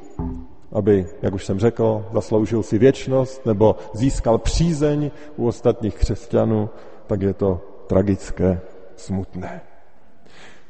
aby, 0.71 1.07
jak 1.21 1.33
už 1.33 1.45
jsem 1.45 1.59
řekl, 1.59 2.05
zasloužil 2.13 2.63
si 2.63 2.77
věčnost 2.77 3.45
nebo 3.45 3.75
získal 3.93 4.37
přízeň 4.37 5.11
u 5.37 5.47
ostatních 5.47 5.95
křesťanů, 5.95 6.69
tak 7.07 7.21
je 7.21 7.33
to 7.33 7.61
tragické, 7.89 8.61
smutné. 8.95 9.61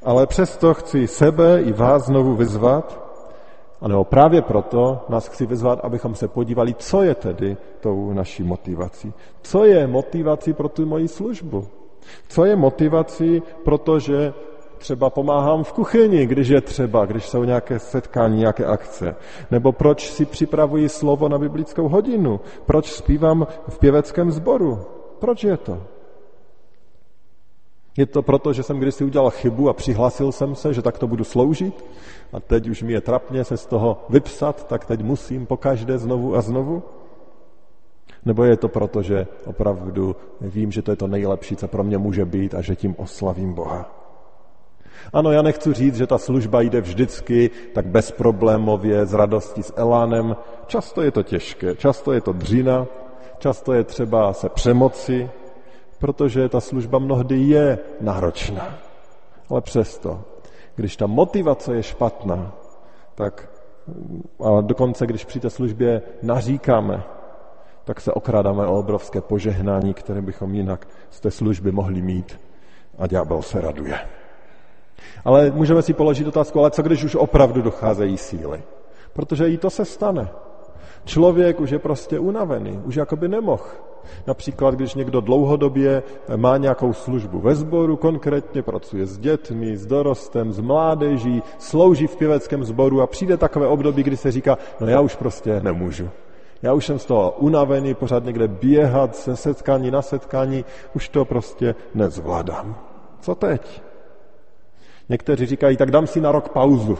Ale 0.04 0.28
přesto 0.28 0.74
chci 0.74 1.08
sebe 1.08 1.62
i 1.62 1.72
vás 1.72 2.06
znovu 2.06 2.36
vyzvat, 2.36 3.10
ano, 3.82 4.04
právě 4.04 4.42
proto 4.42 5.06
nás 5.10 5.28
chci 5.28 5.46
vyzvat, 5.46 5.80
abychom 5.84 6.16
se 6.16 6.28
podívali, 6.28 6.74
co 6.74 7.02
je 7.04 7.16
tedy 7.16 7.58
tou 7.80 8.14
naší 8.14 8.44
motivací. 8.44 9.14
Co 9.42 9.66
je 9.66 9.88
motivací 9.88 10.54
pro 10.54 10.70
tu 10.70 10.86
moji 10.86 11.08
službu? 11.08 11.68
Co 12.28 12.46
je 12.46 12.56
motivací, 12.56 13.44
protože 13.64 14.34
třeba 14.78 15.10
pomáhám 15.10 15.64
v 15.64 15.74
kuchyni, 15.74 16.26
když 16.26 16.48
je 16.48 16.62
třeba, 16.62 17.06
když 17.06 17.26
jsou 17.26 17.44
nějaké 17.44 17.80
setkání, 17.80 18.38
nějaké 18.38 18.66
akce. 18.66 19.16
Nebo 19.52 19.72
proč 19.72 20.12
si 20.12 20.26
připravuji 20.26 20.90
slovo 20.90 21.30
na 21.30 21.38
biblickou 21.38 21.88
hodinu. 21.88 22.40
Proč 22.66 22.92
zpívám 22.92 23.48
v 23.68 23.80
pěveckém 23.80 24.32
sboru. 24.32 24.80
Proč 25.20 25.44
je 25.44 25.58
to? 25.58 25.99
Je 28.00 28.06
to 28.06 28.22
proto, 28.22 28.54
že 28.54 28.64
jsem 28.64 28.80
kdysi 28.80 29.04
udělal 29.04 29.30
chybu 29.30 29.70
a 29.70 29.74
přihlásil 29.74 30.32
jsem 30.32 30.56
se, 30.56 30.74
že 30.74 30.82
tak 30.82 30.98
to 30.98 31.08
budu 31.08 31.24
sloužit 31.24 31.86
a 32.34 32.40
teď 32.40 32.70
už 32.70 32.84
mi 32.84 32.94
je 32.94 33.02
trapně 33.02 33.44
se 33.44 33.58
z 33.58 33.66
toho 33.66 34.08
vypsat, 34.10 34.68
tak 34.68 34.86
teď 34.86 35.04
musím 35.04 35.46
po 35.46 35.58
každé 35.58 35.98
znovu 35.98 36.36
a 36.36 36.42
znovu? 36.42 36.84
Nebo 38.26 38.44
je 38.44 38.58
to 38.58 38.68
proto, 38.68 39.02
že 39.02 39.28
opravdu 39.46 40.16
vím, 40.42 40.72
že 40.72 40.82
to 40.82 40.92
je 40.92 40.96
to 40.96 41.08
nejlepší, 41.08 41.56
co 41.56 41.68
pro 41.68 41.84
mě 41.84 41.98
může 41.98 42.26
být 42.26 42.56
a 42.56 42.62
že 42.62 42.76
tím 42.76 42.96
oslavím 42.98 43.54
Boha? 43.54 43.92
Ano, 45.14 45.32
já 45.32 45.42
nechci 45.42 45.74
říct, 45.74 45.96
že 45.96 46.08
ta 46.08 46.18
služba 46.18 46.62
jde 46.62 46.82
vždycky 46.82 47.52
tak 47.74 47.86
bezproblémově, 47.86 49.06
s 49.06 49.14
radostí, 49.14 49.64
s 49.64 49.74
elánem. 49.76 50.36
Často 50.68 51.02
je 51.02 51.12
to 51.12 51.24
těžké, 51.24 51.76
často 51.76 52.12
je 52.12 52.22
to 52.22 52.34
dřina, 52.34 52.88
často 53.40 53.74
je 53.74 53.84
třeba 53.84 54.34
se 54.34 54.50
přemoci, 54.50 55.30
protože 56.00 56.50
ta 56.50 56.60
služba 56.60 57.00
mnohdy 57.00 57.38
je 57.38 57.80
náročná. 58.02 58.78
Ale 59.50 59.62
přesto, 59.62 60.22
když 60.76 60.96
ta 60.96 61.08
motivace 61.08 61.76
je 61.76 61.84
špatná, 61.84 62.52
tak 63.16 63.50
a 64.44 64.62
dokonce, 64.62 65.08
když 65.08 65.26
při 65.26 65.40
té 65.40 65.50
službě 65.50 66.02
naříkáme, 66.22 67.04
tak 67.84 68.02
se 68.02 68.14
okrádáme 68.14 68.68
o 68.68 68.80
obrovské 68.80 69.22
požehnání, 69.22 69.94
které 69.94 70.22
bychom 70.22 70.56
jinak 70.56 70.88
z 71.10 71.20
té 71.20 71.32
služby 71.32 71.72
mohli 71.72 72.02
mít 72.02 72.40
a 72.98 73.08
ďábel 73.08 73.42
se 73.42 73.62
raduje. 73.62 74.00
Ale 75.26 75.52
můžeme 75.52 75.82
si 75.82 75.94
položit 75.94 76.28
otázku, 76.28 76.60
ale 76.60 76.72
co 76.72 76.82
když 76.82 77.04
už 77.04 77.16
opravdu 77.16 77.62
docházejí 77.62 78.18
síly? 78.18 78.64
Protože 79.14 79.50
i 79.50 79.58
to 79.58 79.70
se 79.70 79.86
stane. 79.86 80.30
Člověk 81.06 81.60
už 81.60 81.70
je 81.70 81.80
prostě 81.80 82.20
unavený, 82.20 82.82
už 82.86 82.96
jakoby 82.96 83.28
nemohl. 83.28 83.64
Například, 84.28 84.76
když 84.76 84.96
někdo 84.96 85.22
dlouhodobě 85.22 86.04
má 86.36 86.58
nějakou 86.58 86.94
službu 86.94 87.40
ve 87.40 87.56
sboru, 87.56 87.98
konkrétně 87.98 88.62
pracuje 88.62 89.06
s 89.06 89.18
dětmi, 89.18 89.78
s 89.78 89.86
dorostem, 89.86 90.52
s 90.52 90.60
mládeží, 90.60 91.44
slouží 91.58 92.08
v 92.08 92.16
pěveckém 92.16 92.64
sboru 92.64 93.02
a 93.02 93.08
přijde 93.08 93.38
takové 93.38 93.68
období, 93.68 94.04
kdy 94.04 94.18
se 94.18 94.32
říká, 94.32 94.58
no 94.80 94.88
já 94.88 95.02
už 95.02 95.16
prostě 95.16 95.62
nemůžu. 95.62 96.10
Já 96.62 96.74
už 96.74 96.86
jsem 96.86 97.00
z 97.00 97.06
toho 97.06 97.32
unavený, 97.32 97.94
pořád 97.94 98.24
někde 98.24 98.48
běhat 98.48 99.16
se 99.16 99.36
setkání 99.36 99.92
na 99.92 100.02
setkání, 100.02 100.66
už 100.94 101.10
to 101.10 101.26
prostě 101.26 101.76
nezvládám. 101.96 102.76
Co 103.22 103.36
teď? 103.36 103.82
Někteří 105.10 105.46
říkají, 105.46 105.78
tak 105.78 105.92
dám 105.92 106.08
si 106.08 106.22
na 106.22 106.32
rok 106.32 106.50
pauzu. 106.50 106.98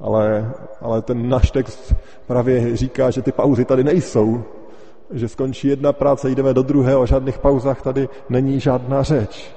Ale, 0.00 0.52
ale 0.80 1.02
ten 1.02 1.28
náš 1.28 1.50
text 1.50 1.94
právě 2.26 2.76
říká, 2.76 3.10
že 3.10 3.22
ty 3.22 3.32
pauzy 3.32 3.64
tady 3.64 3.84
nejsou, 3.84 4.42
že 5.12 5.28
skončí 5.28 5.68
jedna 5.68 5.92
práce, 5.92 6.30
jdeme 6.30 6.54
do 6.54 6.62
druhé, 6.62 6.96
o 6.96 7.06
žádných 7.06 7.38
pauzách 7.38 7.82
tady 7.82 8.08
není 8.28 8.60
žádná 8.60 9.02
řeč. 9.02 9.50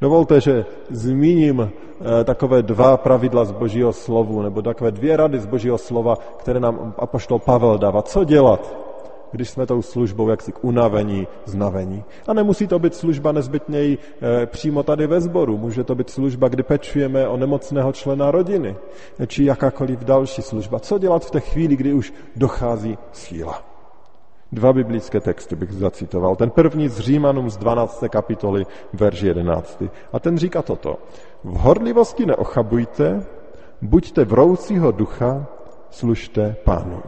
Dovolte, 0.00 0.40
že 0.40 0.64
zmíním 0.90 1.60
eh, 1.60 2.24
takové 2.24 2.62
dva 2.62 2.96
pravidla 2.96 3.44
z 3.44 3.52
Božího 3.52 3.92
slovu, 3.92 4.42
nebo 4.42 4.62
takové 4.62 4.90
dvě 4.90 5.16
rady 5.16 5.38
z 5.38 5.46
Božího 5.46 5.78
slova, 5.78 6.16
které 6.36 6.60
nám 6.60 6.94
apoštol 6.98 7.38
Pavel 7.38 7.78
dává. 7.78 8.02
Co 8.02 8.24
dělat, 8.24 8.76
když 9.32 9.50
jsme 9.50 9.66
tou 9.66 9.82
službou 9.82 10.28
jaksi 10.28 10.52
k 10.52 10.64
unavení, 10.64 11.26
znavení. 11.44 12.04
A 12.26 12.32
nemusí 12.32 12.66
to 12.66 12.78
být 12.78 12.94
služba 12.94 13.32
nezbytně 13.32 13.80
e, 13.80 13.96
přímo 14.46 14.82
tady 14.82 15.06
ve 15.06 15.20
sboru. 15.20 15.58
Může 15.58 15.84
to 15.84 15.94
být 15.94 16.10
služba, 16.10 16.48
kdy 16.48 16.62
pečujeme 16.62 17.28
o 17.28 17.36
nemocného 17.36 17.92
člena 17.92 18.30
rodiny, 18.30 18.76
či 19.26 19.44
jakákoliv 19.44 20.04
další 20.04 20.42
služba. 20.42 20.80
Co 20.80 20.98
dělat 20.98 21.24
v 21.24 21.30
té 21.30 21.40
chvíli, 21.40 21.76
kdy 21.76 21.92
už 21.92 22.14
dochází 22.36 22.98
síla? 23.12 23.73
Dva 24.52 24.72
biblické 24.72 25.20
texty 25.20 25.56
bych 25.56 25.72
zacitoval. 25.72 26.36
Ten 26.36 26.50
první 26.50 26.88
z 26.88 26.98
Římanům 27.00 27.50
z 27.50 27.56
12. 27.56 28.04
kapitoly, 28.08 28.66
verš 28.92 29.20
11. 29.20 29.82
A 30.12 30.20
ten 30.20 30.38
říká 30.38 30.62
toto. 30.62 30.98
V 31.44 31.56
horlivosti 31.56 32.26
neochabujte, 32.26 33.26
buďte 33.82 34.24
vroucího 34.24 34.92
ducha, 34.92 35.46
služte 35.90 36.56
pánu. 36.64 37.02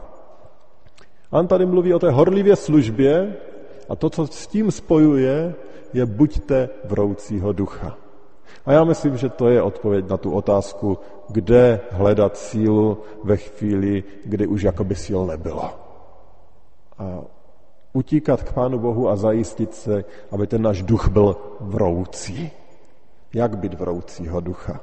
A 1.32 1.38
on 1.38 1.46
tady 1.46 1.66
mluví 1.66 1.94
o 1.94 1.98
té 1.98 2.10
horlivě 2.10 2.56
službě 2.56 3.36
a 3.88 3.96
to, 3.96 4.10
co 4.10 4.26
s 4.26 4.46
tím 4.46 4.70
spojuje, 4.70 5.54
je 5.92 6.06
buďte 6.06 6.68
vroucího 6.84 7.52
ducha. 7.52 7.96
A 8.66 8.72
já 8.72 8.84
myslím, 8.84 9.16
že 9.16 9.28
to 9.28 9.48
je 9.48 9.62
odpověď 9.62 10.08
na 10.08 10.16
tu 10.16 10.32
otázku, 10.32 10.98
kde 11.28 11.80
hledat 11.90 12.36
sílu 12.36 12.98
ve 13.24 13.36
chvíli, 13.36 14.04
kdy 14.24 14.46
už 14.46 14.62
jakoby 14.62 14.94
síl 14.94 15.26
nebylo. 15.26 15.85
A 16.98 17.20
utíkat 17.92 18.42
k 18.42 18.52
Pánu 18.52 18.78
Bohu 18.78 19.08
a 19.08 19.16
zajistit 19.16 19.74
se, 19.74 20.04
aby 20.32 20.46
ten 20.46 20.62
náš 20.62 20.82
duch 20.82 21.08
byl 21.08 21.36
vroucí. 21.60 22.50
Jak 23.34 23.58
být 23.58 23.74
vroucího 23.74 24.40
ducha? 24.40 24.80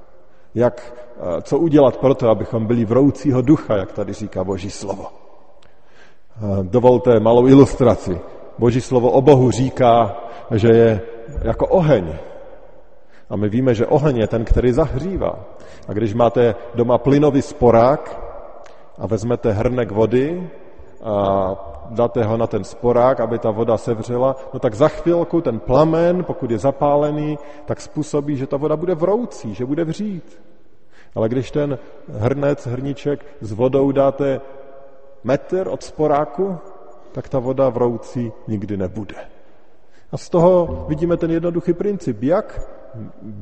Jak, 0.55 0.93
co 1.41 1.59
udělat 1.59 1.97
pro 1.97 2.15
to, 2.15 2.29
abychom 2.29 2.65
byli 2.65 2.85
vroucího 2.85 3.41
ducha, 3.41 3.75
jak 3.75 3.91
tady 3.91 4.13
říká 4.13 4.43
Boží 4.43 4.69
slovo? 4.69 5.05
Dovolte 6.61 7.19
malou 7.19 7.47
ilustraci. 7.47 8.19
Boží 8.57 8.81
slovo 8.81 9.11
o 9.11 9.21
Bohu 9.21 9.51
říká, 9.51 10.17
že 10.51 10.67
je 10.67 11.01
jako 11.41 11.67
oheň. 11.67 12.15
A 13.29 13.35
my 13.35 13.49
víme, 13.49 13.73
že 13.73 13.87
oheň 13.87 14.17
je 14.17 14.27
ten, 14.27 14.45
který 14.45 14.71
zahřívá. 14.71 15.39
A 15.87 15.93
když 15.93 16.13
máte 16.13 16.55
doma 16.75 16.97
plynový 16.97 17.41
sporák 17.41 18.21
a 18.97 19.07
vezmete 19.07 19.51
hrnek 19.51 19.91
vody 19.91 20.49
a 21.03 21.72
dáte 21.89 22.23
ho 22.23 22.37
na 22.37 22.47
ten 22.47 22.63
sporák, 22.63 23.19
aby 23.19 23.39
ta 23.39 23.51
voda 23.51 23.77
sevřela, 23.77 24.35
no 24.53 24.59
tak 24.59 24.73
za 24.73 24.87
chvilku 24.87 25.41
ten 25.41 25.59
plamen, 25.59 26.23
pokud 26.23 26.51
je 26.51 26.59
zapálený, 26.59 27.39
tak 27.65 27.81
způsobí, 27.81 28.37
že 28.37 28.47
ta 28.47 28.57
voda 28.57 28.75
bude 28.75 28.95
vroucí, 28.95 29.53
že 29.53 29.65
bude 29.65 29.83
vřít. 29.83 30.41
Ale 31.15 31.29
když 31.29 31.51
ten 31.51 31.77
hrnec, 32.09 32.67
hrníček 32.67 33.25
s 33.41 33.51
vodou 33.51 33.91
dáte 33.91 34.41
metr 35.23 35.67
od 35.67 35.83
sporáku, 35.83 36.57
tak 37.11 37.29
ta 37.29 37.39
voda 37.39 37.69
vroucí 37.69 38.31
nikdy 38.47 38.77
nebude. 38.77 39.15
A 40.11 40.17
z 40.17 40.29
toho 40.29 40.85
vidíme 40.87 41.17
ten 41.17 41.31
jednoduchý 41.31 41.73
princip, 41.73 42.23
jak 42.23 42.61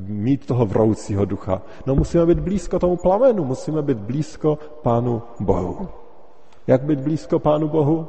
mít 0.07 0.45
toho 0.45 0.65
vroucího 0.65 1.25
ducha. 1.25 1.61
No 1.85 1.95
musíme 1.95 2.25
být 2.25 2.39
blízko 2.39 2.79
tomu 2.79 2.97
plamenu, 2.97 3.45
musíme 3.45 3.81
být 3.81 3.97
blízko 3.97 4.57
Pánu 4.81 5.21
Bohu. 5.39 5.87
Jak 6.67 6.81
být 6.81 6.99
blízko 6.99 7.39
Pánu 7.39 7.67
Bohu? 7.67 8.07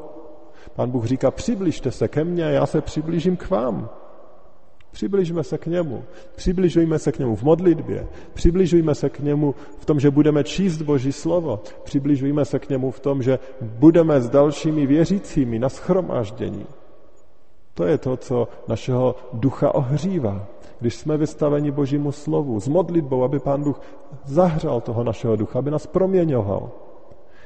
Pán 0.74 0.90
Bůh 0.90 1.04
říká, 1.04 1.30
přibližte 1.30 1.90
se 1.90 2.08
ke 2.08 2.24
mně, 2.24 2.42
já 2.42 2.66
se 2.66 2.80
přiblížím 2.80 3.36
k 3.36 3.50
vám. 3.50 3.88
Přibližme 4.92 5.44
se 5.44 5.58
k 5.58 5.66
němu. 5.66 6.04
Přibližujme 6.36 6.98
se 6.98 7.12
k 7.12 7.18
němu 7.18 7.36
v 7.36 7.42
modlitbě. 7.42 8.06
Přibližujme 8.34 8.94
se 8.94 9.10
k 9.10 9.20
němu 9.20 9.54
v 9.78 9.84
tom, 9.84 10.00
že 10.00 10.10
budeme 10.10 10.44
číst 10.44 10.82
Boží 10.82 11.12
slovo. 11.12 11.60
Přibližujme 11.84 12.44
se 12.44 12.58
k 12.58 12.68
němu 12.68 12.90
v 12.90 13.00
tom, 13.00 13.22
že 13.22 13.38
budeme 13.60 14.20
s 14.20 14.28
dalšími 14.28 14.86
věřícími 14.86 15.58
na 15.58 15.68
schromáždění. 15.68 16.66
To 17.74 17.84
je 17.84 17.98
to, 17.98 18.16
co 18.16 18.48
našeho 18.68 19.14
ducha 19.32 19.74
ohřívá. 19.74 20.46
Když 20.80 20.94
jsme 20.94 21.16
vystaveni 21.16 21.70
Božímu 21.70 22.12
slovu, 22.12 22.60
s 22.60 22.68
modlitbou, 22.68 23.24
aby 23.24 23.38
Pán 23.38 23.62
Bůh 23.62 23.80
zahřál 24.24 24.80
toho 24.80 25.04
našeho 25.04 25.36
ducha, 25.36 25.58
aby 25.58 25.70
nás 25.70 25.86
proměňoval, 25.86 26.70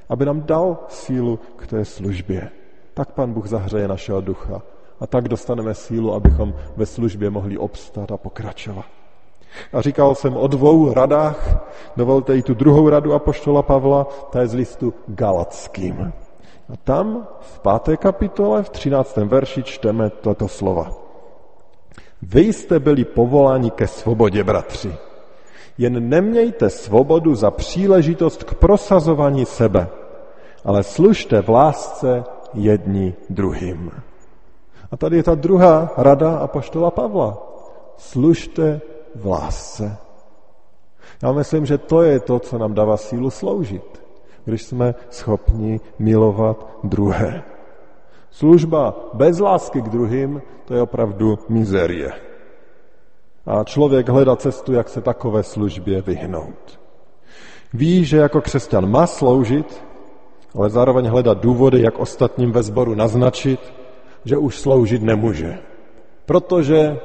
aby 0.08 0.26
nám 0.26 0.42
dal 0.42 0.78
sílu 0.88 1.38
k 1.56 1.66
té 1.66 1.84
službě. 1.84 2.50
Tak 2.96 3.12
Pán 3.12 3.32
Bůh 3.32 3.46
zahřeje 3.46 3.88
našeho 3.88 4.20
ducha 4.20 4.62
a 5.00 5.06
tak 5.06 5.28
dostaneme 5.28 5.74
sílu, 5.74 6.14
abychom 6.14 6.54
ve 6.76 6.86
službě 6.86 7.30
mohli 7.30 7.58
obstat 7.58 8.12
a 8.12 8.16
pokračovat. 8.16 8.84
A 9.72 9.80
říkal 9.80 10.14
jsem 10.14 10.36
o 10.36 10.46
dvou 10.46 10.94
radách, 10.94 11.56
dovolte 11.96 12.36
i 12.36 12.42
tu 12.42 12.54
druhou 12.54 12.88
radu 12.88 13.12
Apoštola 13.12 13.62
Pavla, 13.62 14.06
ta 14.30 14.40
je 14.40 14.46
z 14.46 14.54
listu 14.54 14.94
Galackým. 15.06 16.12
A 16.72 16.76
tam 16.84 17.28
v 17.40 17.58
páté 17.58 17.96
kapitole, 17.96 18.62
v 18.62 18.70
třináctém 18.70 19.28
verši 19.28 19.62
čteme 19.62 20.10
toto 20.10 20.48
slova. 20.48 20.92
Vy 22.22 22.40
jste 22.40 22.78
byli 22.78 23.04
povoláni 23.04 23.70
ke 23.70 23.86
svobodě, 23.86 24.44
bratři. 24.44 24.94
Jen 25.78 26.08
nemějte 26.08 26.70
svobodu 26.70 27.34
za 27.34 27.50
příležitost 27.50 28.44
k 28.44 28.54
prosazování 28.54 29.46
sebe, 29.46 29.88
ale 30.64 30.82
služte 30.82 31.42
v 31.42 31.48
lásce 31.48 32.24
jedni 32.54 33.14
druhým. 33.30 33.90
A 34.90 34.96
tady 34.96 35.16
je 35.16 35.22
ta 35.22 35.34
druhá 35.34 35.92
rada 35.96 36.38
apoštola 36.38 36.90
Pavla. 36.90 37.38
Služte 37.96 38.80
v 39.14 39.26
lásce. 39.26 39.96
Já 41.22 41.32
myslím, 41.32 41.66
že 41.66 41.78
to 41.78 42.02
je 42.02 42.20
to, 42.20 42.38
co 42.38 42.58
nám 42.58 42.74
dává 42.74 42.96
sílu 42.96 43.30
sloužit, 43.30 44.02
když 44.44 44.62
jsme 44.62 44.94
schopni 45.10 45.80
milovat 45.98 46.66
druhé. 46.84 47.42
Služba 48.30 48.94
bez 49.14 49.38
lásky 49.38 49.82
k 49.82 49.88
druhým, 49.88 50.42
to 50.64 50.74
je 50.74 50.82
opravdu 50.82 51.38
mizerie. 51.48 52.12
A 53.46 53.64
člověk 53.64 54.08
hledá 54.08 54.36
cestu, 54.36 54.72
jak 54.72 54.88
se 54.88 55.00
takové 55.00 55.42
službě 55.42 56.02
vyhnout. 56.02 56.80
Ví, 57.74 58.04
že 58.04 58.16
jako 58.16 58.40
křesťan 58.40 58.90
má 58.90 59.06
sloužit, 59.06 59.85
ale 60.56 60.70
zároveň 60.70 61.06
hledat 61.06 61.38
důvody, 61.38 61.82
jak 61.82 61.98
ostatním 61.98 62.52
ve 62.52 62.62
sboru 62.62 62.94
naznačit, 62.94 63.60
že 64.24 64.36
už 64.36 64.58
sloužit 64.58 65.02
nemůže. 65.02 65.58
Protože, 66.26 67.00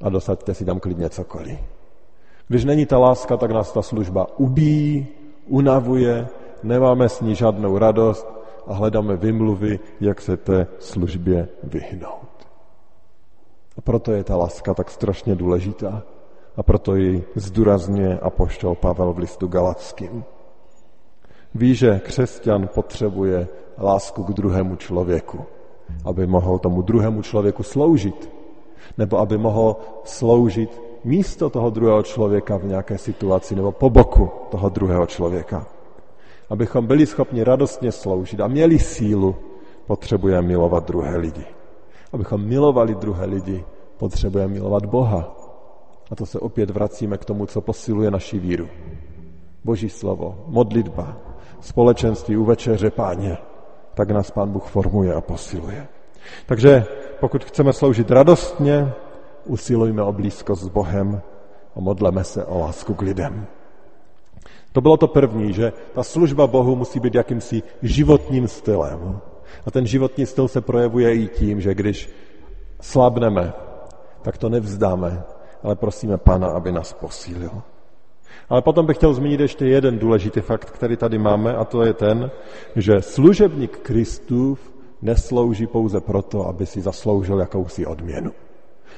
a 0.00 0.08
dosaďte 0.08 0.54
si 0.54 0.64
tam 0.64 0.80
klidně 0.80 1.08
cokoliv. 1.08 1.58
Když 2.48 2.64
není 2.64 2.86
ta 2.86 2.98
láska, 2.98 3.36
tak 3.36 3.50
nás 3.50 3.72
ta 3.72 3.82
služba 3.82 4.26
ubíjí, 4.38 5.06
unavuje, 5.46 6.28
nemáme 6.62 7.08
s 7.08 7.20
ní 7.20 7.34
žádnou 7.34 7.78
radost 7.78 8.26
a 8.66 8.74
hledáme 8.74 9.16
vymluvy, 9.16 9.80
jak 10.00 10.20
se 10.20 10.36
té 10.36 10.66
službě 10.78 11.48
vyhnout. 11.62 12.32
A 13.78 13.80
proto 13.80 14.12
je 14.12 14.24
ta 14.24 14.36
láska 14.36 14.74
tak 14.74 14.90
strašně 14.90 15.34
důležitá 15.34 16.02
a 16.56 16.62
proto 16.62 16.96
ji 16.96 17.24
zdůrazně 17.34 18.18
apoštol 18.18 18.74
Pavel 18.74 19.12
v 19.12 19.18
listu 19.18 19.46
Galackým. 19.46 20.24
Ví, 21.54 21.74
že 21.74 22.00
křesťan 22.04 22.68
potřebuje 22.74 23.48
lásku 23.78 24.24
k 24.24 24.32
druhému 24.32 24.76
člověku 24.76 25.46
aby 26.04 26.26
mohl 26.26 26.58
tomu 26.58 26.82
druhému 26.82 27.22
člověku 27.22 27.62
sloužit, 27.62 28.30
nebo 28.98 29.18
aby 29.18 29.38
mohl 29.38 29.76
sloužit 30.04 30.80
místo 31.04 31.50
toho 31.50 31.70
druhého 31.70 32.02
člověka 32.02 32.56
v 32.56 32.64
nějaké 32.64 32.98
situaci 32.98 33.56
nebo 33.56 33.72
po 33.72 33.90
boku 33.90 34.30
toho 34.50 34.68
druhého 34.68 35.06
člověka. 35.06 35.66
Abychom 36.50 36.86
byli 36.86 37.06
schopni 37.06 37.44
radostně 37.44 37.92
sloužit 37.92 38.40
a 38.40 38.48
měli 38.48 38.78
sílu, 38.78 39.36
potřebujeme 39.86 40.48
milovat 40.48 40.86
druhé 40.86 41.16
lidi. 41.16 41.44
Abychom 42.12 42.44
milovali 42.44 42.94
druhé 42.94 43.26
lidi, 43.26 43.64
potřebujeme 43.96 44.52
milovat 44.52 44.86
Boha. 44.86 45.36
A 46.10 46.14
to 46.14 46.26
se 46.26 46.38
opět 46.38 46.70
vracíme 46.70 47.18
k 47.18 47.24
tomu, 47.24 47.46
co 47.46 47.60
posiluje 47.60 48.10
naši 48.10 48.38
víru. 48.38 48.68
Boží 49.64 49.88
slovo, 49.88 50.44
modlitba, 50.46 51.16
společenství 51.60 52.36
u 52.36 52.44
večeře 52.44 52.90
páně, 52.90 53.38
tak 53.94 54.10
nás 54.10 54.30
Pán 54.30 54.50
Bůh 54.52 54.66
formuje 54.66 55.14
a 55.14 55.20
posiluje. 55.20 55.88
Takže 56.46 56.86
pokud 57.20 57.44
chceme 57.44 57.72
sloužit 57.72 58.10
radostně, 58.10 58.92
usilujme 59.44 60.02
o 60.02 60.12
blízkost 60.12 60.62
s 60.62 60.68
Bohem 60.68 61.22
a 61.76 61.80
modleme 61.80 62.24
se 62.24 62.44
o 62.44 62.58
lásku 62.58 62.94
k 62.94 63.02
lidem. 63.02 63.46
To 64.72 64.80
bylo 64.80 64.96
to 64.96 65.08
první, 65.08 65.52
že 65.52 65.72
ta 65.94 66.02
služba 66.02 66.46
Bohu 66.46 66.76
musí 66.76 67.00
být 67.00 67.14
jakýmsi 67.14 67.62
životním 67.82 68.48
stylem. 68.48 69.20
A 69.66 69.70
ten 69.70 69.86
životní 69.86 70.26
styl 70.26 70.48
se 70.48 70.60
projevuje 70.60 71.14
i 71.14 71.28
tím, 71.28 71.60
že 71.60 71.74
když 71.74 72.10
slabneme, 72.80 73.52
tak 74.22 74.38
to 74.38 74.48
nevzdáme, 74.48 75.22
ale 75.62 75.76
prosíme 75.76 76.18
Pána, 76.18 76.48
aby 76.48 76.72
nás 76.72 76.92
posílil. 76.92 77.62
Ale 78.48 78.62
potom 78.62 78.86
bych 78.86 78.96
chtěl 78.96 79.14
zmínit 79.14 79.40
ještě 79.40 79.66
jeden 79.66 79.98
důležitý 79.98 80.40
fakt, 80.40 80.70
který 80.70 80.96
tady 80.96 81.18
máme, 81.18 81.56
a 81.56 81.64
to 81.64 81.82
je 81.82 81.92
ten, 81.92 82.30
že 82.76 83.02
služebník 83.02 83.78
Kristův 83.78 84.72
neslouží 85.02 85.66
pouze 85.66 86.00
proto, 86.00 86.48
aby 86.48 86.66
si 86.66 86.80
zasloužil 86.80 87.40
jakousi 87.40 87.86
odměnu. 87.86 88.32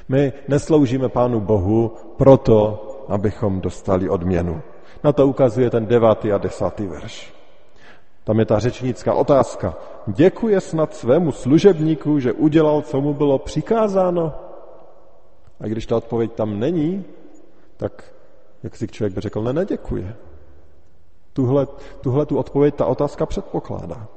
My 0.09 0.33
nesloužíme 0.47 1.09
Pánu 1.09 1.39
Bohu 1.39 1.91
proto, 2.17 2.87
abychom 3.07 3.61
dostali 3.61 4.09
odměnu. 4.09 4.61
Na 5.03 5.13
to 5.13 5.27
ukazuje 5.27 5.69
ten 5.69 5.85
devátý 5.85 6.31
a 6.31 6.37
desátý 6.37 6.87
verš. 6.87 7.33
Tam 8.23 8.39
je 8.39 8.45
ta 8.45 8.59
řečnická 8.59 9.13
otázka. 9.13 9.77
Děkuje 10.07 10.61
snad 10.61 10.95
svému 10.95 11.31
služebníku, 11.31 12.19
že 12.19 12.33
udělal, 12.33 12.81
co 12.81 13.01
mu 13.01 13.13
bylo 13.13 13.39
přikázáno? 13.39 14.33
A 15.59 15.67
když 15.67 15.85
ta 15.85 15.97
odpověď 15.97 16.31
tam 16.31 16.59
není, 16.59 17.05
tak 17.77 18.03
jak 18.65 18.75
si 18.75 18.87
člověk 18.87 19.13
by 19.13 19.21
řekl, 19.21 19.41
ne, 19.41 19.53
neděkuje. 19.53 20.15
Tuhle, 21.33 21.67
tuhle 22.01 22.25
tu 22.25 22.37
odpověď 22.37 22.75
ta 22.75 22.85
otázka 22.85 23.25
předpokládá. 23.25 24.07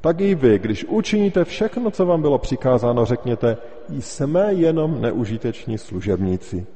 Tak 0.00 0.20
i 0.20 0.34
vy, 0.34 0.58
když 0.58 0.84
učiníte 0.84 1.44
všechno, 1.44 1.90
co 1.90 2.06
vám 2.06 2.22
bylo 2.22 2.38
přikázáno, 2.38 3.04
řekněte, 3.04 3.56
jsme 3.88 4.52
jenom 4.52 5.00
neužiteční 5.00 5.78
služebníci. 5.78 6.66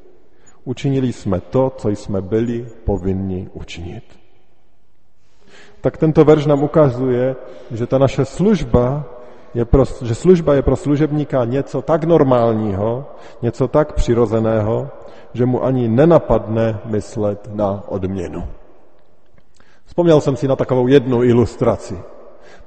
Učinili 0.65 1.13
jsme 1.13 1.41
to, 1.41 1.73
co 1.77 1.89
jsme 1.89 2.21
byli 2.21 2.67
povinni 2.85 3.49
učinit. 3.53 4.05
Tak 5.81 5.97
tento 5.97 6.25
verš 6.25 6.47
nám 6.47 6.63
ukazuje, 6.63 7.37
že 7.71 7.87
ta 7.87 7.99
naše 7.99 8.25
služba 8.25 9.05
je 9.55 9.65
pro, 9.65 9.85
že 10.03 10.15
služba 10.15 10.55
je 10.55 10.63
pro 10.63 10.77
služebníka 10.77 11.45
něco 11.45 11.83
tak 11.83 12.05
normálního, 12.05 13.07
něco 13.43 13.69
tak 13.69 13.93
přirozeného, 13.93 14.89
že 15.35 15.47
mu 15.47 15.65
ani 15.65 15.89
nenapadne 15.89 16.81
myslet 16.85 17.49
na 17.55 17.83
odměnu. 17.89 18.45
Vzpomněl 19.87 20.21
jsem 20.21 20.37
si 20.37 20.49
na 20.49 20.57
takovou 20.57 20.87
jednu 20.87 21.23
ilustraci. 21.23 21.99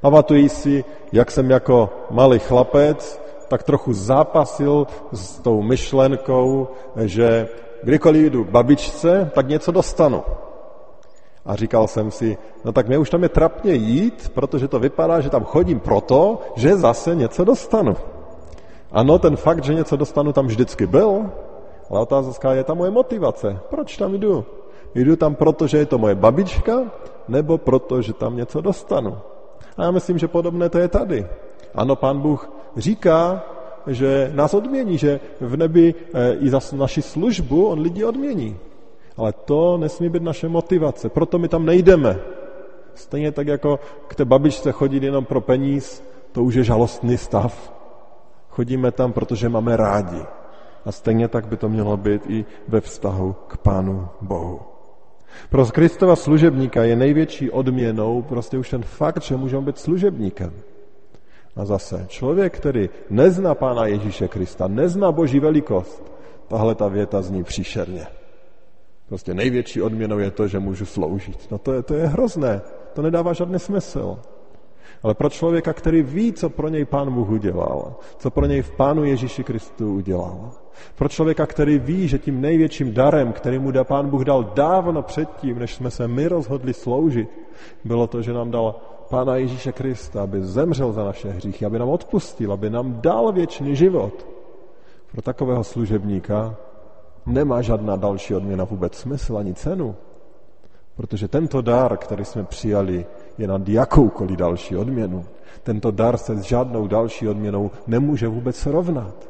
Pamatuji 0.02 0.50
si, 0.50 0.84
jak 1.12 1.32
jsem 1.32 1.50
jako 1.50 1.90
malý 2.12 2.40
chlapec 2.40 3.22
tak 3.48 3.64
trochu 3.64 3.94
zápasil 3.94 4.88
s 5.12 5.40
tou 5.40 5.62
myšlenkou, 5.62 6.68
že 6.96 7.48
kdykoliv 7.84 8.32
jdu 8.32 8.44
k 8.44 8.50
babičce, 8.50 9.32
tak 9.34 9.48
něco 9.48 9.72
dostanu. 9.72 10.24
A 11.46 11.56
říkal 11.56 11.88
jsem 11.88 12.12
si, 12.12 12.38
no 12.66 12.72
tak 12.72 12.88
mě 12.88 12.98
už 12.98 13.10
tam 13.10 13.24
je 13.24 13.30
trapně 13.30 13.74
jít, 13.74 14.32
protože 14.34 14.68
to 14.68 14.80
vypadá, 14.80 15.22
že 15.22 15.30
tam 15.30 15.44
chodím 15.44 15.80
proto, 15.80 16.42
že 16.56 16.76
zase 16.76 17.16
něco 17.16 17.44
dostanu. 17.44 17.96
Ano, 18.92 19.20
ten 19.20 19.36
fakt, 19.36 19.64
že 19.64 19.74
něco 19.74 19.96
dostanu, 19.96 20.34
tam 20.34 20.48
vždycky 20.48 20.88
byl, 20.88 21.32
ale 21.94 22.10
otázka 22.10 22.54
je 22.54 22.64
ta 22.64 22.74
moje 22.74 22.92
motivace. 22.92 23.60
Proč 23.70 23.98
tam 23.98 24.18
jdu? 24.18 24.46
Jdu 24.96 25.16
tam 25.16 25.36
proto, 25.36 25.68
že 25.68 25.78
je 25.78 25.86
to 25.86 26.02
moje 26.02 26.16
babička, 26.16 26.90
nebo 27.30 27.58
proto, 27.58 28.02
že 28.02 28.14
tam 28.14 28.38
něco 28.38 28.62
dostanu. 28.62 29.18
A 29.78 29.84
já 29.84 29.92
myslím, 29.92 30.18
že 30.18 30.28
podobné 30.28 30.70
to 30.70 30.78
je 30.78 30.88
tady. 30.88 31.26
Ano, 31.76 31.96
pán 31.96 32.20
Bůh 32.22 32.50
říká, 32.78 33.46
že 33.88 34.32
nás 34.34 34.54
odmění, 34.54 34.98
že 34.98 35.20
v 35.42 35.58
nebi 35.58 35.94
eh, 35.94 36.34
i 36.34 36.50
za 36.50 36.60
naši 36.74 37.02
službu 37.02 37.68
on 37.68 37.80
lidi 37.80 38.06
odmění. 38.06 38.58
Ale 39.18 39.34
to 39.46 39.78
nesmí 39.78 40.10
být 40.10 40.24
naše 40.24 40.50
motivace, 40.50 41.10
proto 41.10 41.40
my 41.40 41.48
tam 41.48 41.66
nejdeme. 41.66 42.20
Stejně 42.96 43.32
tak 43.32 43.48
jako 43.48 43.80
k 44.08 44.16
té 44.16 44.26
babičce 44.26 44.72
chodit 44.72 45.04
jenom 45.04 45.26
pro 45.26 45.42
peníz, 45.42 46.02
to 46.32 46.44
už 46.44 46.56
je 46.56 46.64
žalostný 46.64 47.18
stav. 47.18 47.54
Chodíme 48.50 48.92
tam, 48.92 49.14
protože 49.14 49.50
máme 49.50 49.78
rádi. 49.78 50.26
A 50.86 50.92
stejně 50.92 51.28
tak 51.28 51.48
by 51.48 51.58
to 51.58 51.70
mělo 51.70 51.98
být 51.98 52.22
i 52.28 52.46
ve 52.68 52.82
vztahu 52.82 53.36
k 53.48 53.58
Pánu 53.58 54.08
Bohu. 54.22 54.60
Pro 55.50 55.66
Kristova 55.66 56.16
služebníka 56.16 56.84
je 56.84 56.96
největší 56.96 57.52
odměnou 57.52 58.22
prostě 58.22 58.58
už 58.58 58.70
ten 58.70 58.84
fakt, 58.84 59.24
že 59.24 59.38
můžeme 59.38 59.66
být 59.66 59.78
služebníkem. 59.78 60.54
A 61.56 61.66
zase, 61.66 62.06
člověk, 62.08 62.58
který 62.58 62.90
nezná 63.10 63.56
Pána 63.56 63.86
Ježíše 63.86 64.28
Krista, 64.28 64.68
nezná 64.68 65.12
Boží 65.12 65.40
velikost, 65.40 66.14
tahle 66.48 66.76
ta 66.76 66.88
věta 66.88 67.22
zní 67.22 67.44
příšerně. 67.44 68.08
Prostě 69.08 69.34
největší 69.34 69.82
odměnou 69.82 70.20
je 70.20 70.32
to, 70.32 70.48
že 70.48 70.60
můžu 70.60 70.86
sloužit. 70.86 71.52
No 71.52 71.58
to 71.58 71.74
je, 71.74 71.84
to 71.84 71.94
je 71.94 72.08
hrozné, 72.08 72.62
to 72.94 73.02
nedává 73.02 73.34
žádný 73.34 73.60
smysl. 73.60 74.20
Ale 75.04 75.14
pro 75.14 75.30
člověka, 75.30 75.74
který 75.74 76.02
ví, 76.02 76.34
co 76.34 76.50
pro 76.50 76.70
něj 76.70 76.86
Pán 76.86 77.14
Bůh 77.14 77.30
udělal, 77.30 77.96
co 78.18 78.32
pro 78.32 78.46
něj 78.46 78.62
v 78.62 78.72
Pánu 78.72 79.04
Ježíši 79.04 79.44
Kristu 79.44 79.96
udělal, 79.96 80.52
pro 80.96 81.10
člověka, 81.10 81.46
který 81.46 81.80
ví, 81.80 82.08
že 82.08 82.20
tím 82.20 82.42
největším 82.42 82.94
darem, 82.94 83.34
který 83.34 83.60
mu 83.60 83.72
dá 83.72 83.84
Pán 83.84 84.10
Bůh 84.10 84.24
dal 84.24 84.52
dávno 84.56 85.02
předtím, 85.02 85.60
než 85.60 85.76
jsme 85.76 85.92
se 85.92 86.08
my 86.08 86.28
rozhodli 86.28 86.74
sloužit, 86.74 87.30
bylo 87.86 88.08
to, 88.08 88.22
že 88.22 88.34
nám 88.34 88.52
dal 88.52 88.76
Pána 89.10 89.36
Ježíše 89.36 89.72
Krista, 89.72 90.24
aby 90.24 90.42
zemřel 90.42 90.92
za 90.92 91.04
naše 91.04 91.30
hříchy, 91.30 91.66
aby 91.66 91.80
nám 91.80 91.90
odpustil, 91.90 92.54
aby 92.54 92.70
nám 92.70 93.02
dal 93.02 93.32
věčný 93.32 93.76
život. 93.76 94.28
Pro 95.12 95.22
takového 95.22 95.64
služebníka 95.64 96.56
nemá 97.26 97.62
žádná 97.62 97.96
další 97.96 98.36
odměna 98.36 98.64
vůbec 98.64 98.96
smysl 98.96 99.38
ani 99.38 99.54
cenu. 99.54 99.96
Protože 100.96 101.28
tento 101.28 101.62
dar, 101.62 101.98
který 101.98 102.26
jsme 102.26 102.44
přijali, 102.44 103.06
je 103.38 103.48
nad 103.48 103.70
jakoukoliv 103.70 104.38
další 104.38 104.76
odměnu. 104.76 105.26
Tento 105.64 105.92
dar 105.92 106.18
se 106.18 106.36
s 106.36 106.42
žádnou 106.42 106.88
další 106.88 107.28
odměnou 107.28 107.72
nemůže 107.88 108.28
vůbec 108.28 108.56
srovnat. 108.56 109.30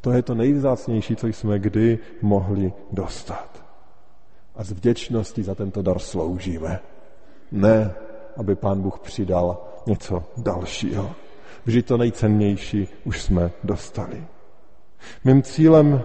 To 0.00 0.12
je 0.12 0.22
to 0.22 0.34
nejvzácnější, 0.34 1.16
co 1.16 1.26
jsme 1.26 1.58
kdy 1.58 1.98
mohli 2.22 2.72
dostat. 2.92 3.64
A 4.56 4.64
z 4.64 4.72
vděčnosti 4.72 5.42
za 5.42 5.54
tento 5.54 5.82
dar 5.82 5.98
sloužíme. 5.98 6.80
Ne, 7.52 7.94
aby 8.36 8.54
pán 8.54 8.82
Bůh 8.82 8.98
přidal 8.98 9.62
něco 9.86 10.24
dalšího. 10.36 11.10
Vždyť 11.64 11.86
to 11.86 11.96
nejcennější 11.96 12.88
už 13.04 13.22
jsme 13.22 13.50
dostali. 13.64 14.24
Mým 15.24 15.42
cílem 15.42 16.02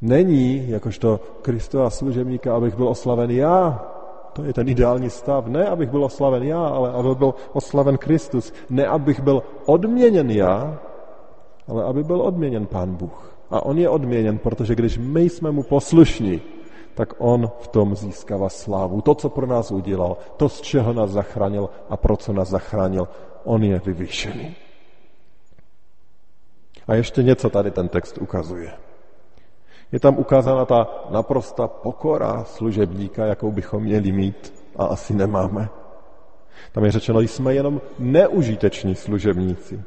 není, 0.00 0.70
jakožto 0.70 1.20
Kristova 1.42 1.90
služebníka, 1.90 2.56
abych 2.56 2.76
byl 2.76 2.88
oslaven 2.88 3.30
já. 3.30 3.89
To 4.32 4.44
je 4.44 4.52
ten 4.52 4.68
ideální 4.68 5.10
stav. 5.10 5.46
Ne, 5.46 5.66
abych 5.66 5.90
byl 5.90 6.04
oslaven 6.04 6.42
já, 6.42 6.66
ale 6.66 6.92
aby 6.92 7.14
byl 7.14 7.34
oslaven 7.52 7.98
Kristus. 7.98 8.52
Ne, 8.70 8.86
abych 8.86 9.20
byl 9.20 9.42
odměněn 9.66 10.30
já, 10.30 10.78
ale 11.68 11.84
aby 11.84 12.04
byl 12.04 12.22
odměněn 12.22 12.66
Pán 12.66 12.94
Bůh. 12.94 13.34
A 13.50 13.66
on 13.66 13.78
je 13.78 13.88
odměněn, 13.88 14.38
protože 14.38 14.74
když 14.74 14.98
my 14.98 15.22
jsme 15.22 15.50
mu 15.50 15.62
poslušní, 15.62 16.42
tak 16.94 17.14
on 17.18 17.50
v 17.60 17.68
tom 17.68 17.94
získává 17.94 18.48
slávu. 18.48 19.00
To, 19.00 19.14
co 19.14 19.28
pro 19.28 19.46
nás 19.46 19.70
udělal, 19.70 20.16
to, 20.36 20.48
z 20.48 20.60
čeho 20.60 20.92
nás 20.92 21.10
zachránil 21.10 21.68
a 21.88 21.96
pro 21.96 22.16
co 22.16 22.32
nás 22.32 22.48
zachránil, 22.48 23.08
on 23.44 23.64
je 23.64 23.80
vyvýšený. 23.84 24.56
A 26.88 26.94
ještě 26.94 27.22
něco 27.22 27.50
tady 27.50 27.70
ten 27.70 27.88
text 27.88 28.18
ukazuje. 28.18 28.89
Je 29.92 30.00
tam 30.00 30.18
ukázána 30.18 30.64
ta 30.64 31.06
naprosta 31.10 31.68
pokora 31.68 32.44
služebníka, 32.44 33.26
jakou 33.26 33.52
bychom 33.52 33.82
měli 33.82 34.12
mít 34.12 34.54
a 34.76 34.84
asi 34.84 35.14
nemáme. 35.14 35.68
Tam 36.72 36.84
je 36.84 36.90
řečeno, 36.92 37.20
jsme 37.20 37.54
jenom 37.54 37.80
neužiteční 37.98 38.94
služebníci. 38.94 39.82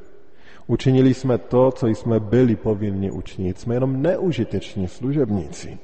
Učinili 0.67 1.13
jsme 1.13 1.37
to, 1.37 1.71
co 1.71 1.87
jsme 1.87 2.19
byli 2.19 2.55
povinni 2.55 3.11
učinit. 3.11 3.59
Jsme 3.59 3.75
jenom 3.75 4.01
neužiteční 4.01 4.87
služebníci. 4.87 5.77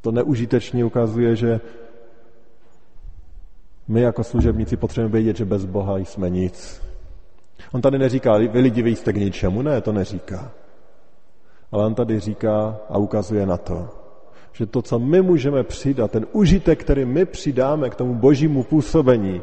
To 0.00 0.10
neužiteční 0.10 0.84
ukazuje, 0.84 1.36
že 1.36 1.60
my 3.88 4.00
jako 4.00 4.24
služebníci 4.24 4.76
potřebujeme 4.76 5.12
vědět, 5.12 5.36
že 5.36 5.44
bez 5.44 5.64
Boha 5.64 5.98
jsme 5.98 6.30
nic. 6.30 6.82
On 7.72 7.80
tady 7.80 7.98
neříká, 7.98 8.36
vy 8.36 8.60
lidi, 8.60 8.82
vy 8.82 8.96
jste 8.96 9.12
k 9.12 9.16
ničemu. 9.16 9.62
Ne, 9.62 9.80
to 9.80 9.92
neříká. 9.92 10.52
Ale 11.72 11.86
on 11.86 11.94
tady 11.94 12.20
říká 12.20 12.76
a 12.88 12.98
ukazuje 12.98 13.46
na 13.46 13.56
to, 13.56 13.88
že 14.52 14.66
to, 14.66 14.82
co 14.82 14.98
my 14.98 15.22
můžeme 15.22 15.62
přidat, 15.62 16.10
ten 16.10 16.26
užitek, 16.32 16.80
který 16.80 17.04
my 17.04 17.24
přidáme 17.24 17.90
k 17.90 17.94
tomu 17.94 18.14
božímu 18.14 18.62
působení, 18.62 19.42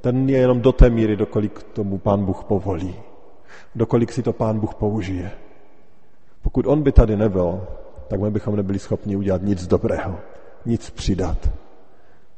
ten 0.00 0.28
je 0.28 0.38
jenom 0.38 0.60
do 0.60 0.72
té 0.72 0.90
míry, 0.90 1.16
dokolik 1.16 1.62
tomu 1.62 1.98
pán 1.98 2.24
Bůh 2.24 2.44
povolí. 2.44 2.96
Dokolik 3.74 4.12
si 4.12 4.22
to 4.22 4.32
pán 4.32 4.60
Bůh 4.60 4.74
použije. 4.74 5.30
Pokud 6.42 6.66
on 6.66 6.82
by 6.82 6.92
tady 6.92 7.16
nebyl, 7.16 7.66
tak 8.08 8.20
my 8.20 8.30
bychom 8.30 8.56
nebyli 8.56 8.78
schopni 8.78 9.16
udělat 9.16 9.42
nic 9.42 9.66
dobrého, 9.66 10.16
nic 10.66 10.90
přidat. 10.90 11.50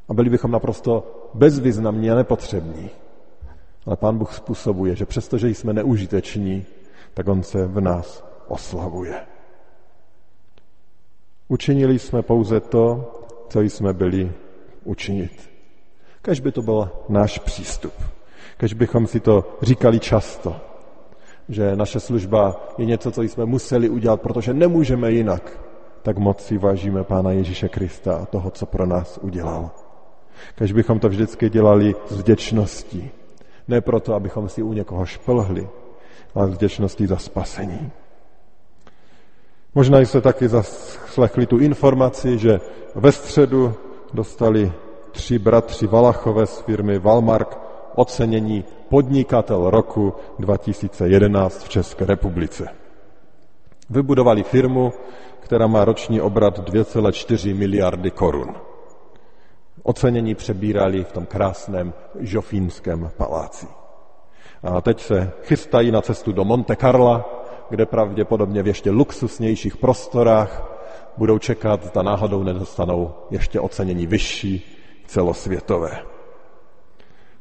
A 0.08 0.14
byli 0.14 0.30
bychom 0.30 0.50
naprosto 0.50 1.06
bezvýznamní 1.34 2.10
a 2.10 2.14
nepotřební. 2.14 2.90
Ale 3.86 3.96
pán 3.96 4.18
Bůh 4.18 4.34
způsobuje, 4.34 4.96
že 4.96 5.06
přestože 5.06 5.48
jsme 5.48 5.72
neužiteční, 5.72 6.64
tak 7.14 7.28
on 7.28 7.42
se 7.42 7.66
v 7.66 7.80
nás 7.80 8.33
oslavuje. 8.48 9.14
Učinili 11.48 11.98
jsme 11.98 12.22
pouze 12.22 12.60
to, 12.60 13.12
co 13.48 13.60
jsme 13.60 13.92
byli 13.92 14.32
učinit. 14.84 15.50
Kež 16.22 16.40
by 16.40 16.52
to 16.52 16.62
byl 16.62 16.90
náš 17.08 17.38
přístup. 17.38 17.92
Kež 18.56 18.72
bychom 18.72 19.06
si 19.06 19.20
to 19.20 19.58
říkali 19.62 20.00
často, 20.00 20.56
že 21.48 21.76
naše 21.76 22.00
služba 22.00 22.74
je 22.78 22.86
něco, 22.86 23.10
co 23.10 23.22
jsme 23.22 23.44
museli 23.44 23.88
udělat, 23.88 24.20
protože 24.20 24.54
nemůžeme 24.54 25.12
jinak, 25.12 25.60
tak 26.02 26.18
moc 26.18 26.40
si 26.44 26.58
vážíme 26.58 27.04
Pána 27.04 27.30
Ježíše 27.30 27.68
Krista 27.68 28.16
a 28.16 28.26
toho, 28.26 28.50
co 28.50 28.66
pro 28.66 28.86
nás 28.86 29.18
udělal. 29.22 29.70
Kež 30.54 30.72
bychom 30.72 30.98
to 30.98 31.08
vždycky 31.08 31.50
dělali 31.50 31.94
s 32.08 32.18
vděčností. 32.20 33.10
Ne 33.68 33.80
proto, 33.80 34.14
abychom 34.14 34.48
si 34.48 34.62
u 34.62 34.72
někoho 34.72 35.06
šplhli, 35.06 35.68
ale 36.34 36.50
s 36.50 36.54
vděčností 36.54 37.06
za 37.06 37.16
spasení. 37.16 37.90
Možná 39.74 40.00
jste 40.00 40.20
taky 40.20 40.48
zaslechli 40.48 41.46
tu 41.46 41.58
informaci, 41.58 42.38
že 42.38 42.60
ve 42.94 43.12
středu 43.12 43.74
dostali 44.12 44.72
tři 45.12 45.38
bratři 45.38 45.86
Valachové 45.86 46.46
z 46.46 46.60
firmy 46.60 46.98
Valmark 46.98 47.58
ocenění 47.94 48.64
podnikatel 48.88 49.70
roku 49.70 50.14
2011 50.38 51.64
v 51.64 51.68
České 51.68 52.04
republice. 52.04 52.68
Vybudovali 53.90 54.42
firmu, 54.42 54.92
která 55.40 55.66
má 55.66 55.84
roční 55.84 56.20
obrat 56.20 56.58
2,4 56.58 57.56
miliardy 57.58 58.10
korun. 58.10 58.54
ocenění 59.82 60.34
přebírali 60.34 61.04
v 61.04 61.12
tom 61.12 61.26
krásném 61.26 61.92
žofínském 62.20 63.10
paláci. 63.16 63.66
A 64.62 64.80
teď 64.80 65.00
se 65.00 65.32
chystají 65.42 65.90
na 65.90 66.00
cestu 66.00 66.32
do 66.32 66.44
Monte 66.44 66.76
Carla, 66.76 67.33
kde 67.70 67.86
pravděpodobně 67.86 68.62
v 68.62 68.66
ještě 68.66 68.90
luxusnějších 68.90 69.76
prostorách 69.76 70.74
budou 71.16 71.38
čekat, 71.38 71.84
zda 71.84 72.02
náhodou 72.02 72.42
nedostanou 72.42 73.14
ještě 73.30 73.60
ocenění 73.60 74.06
vyšší 74.06 74.62
celosvětové. 75.06 76.02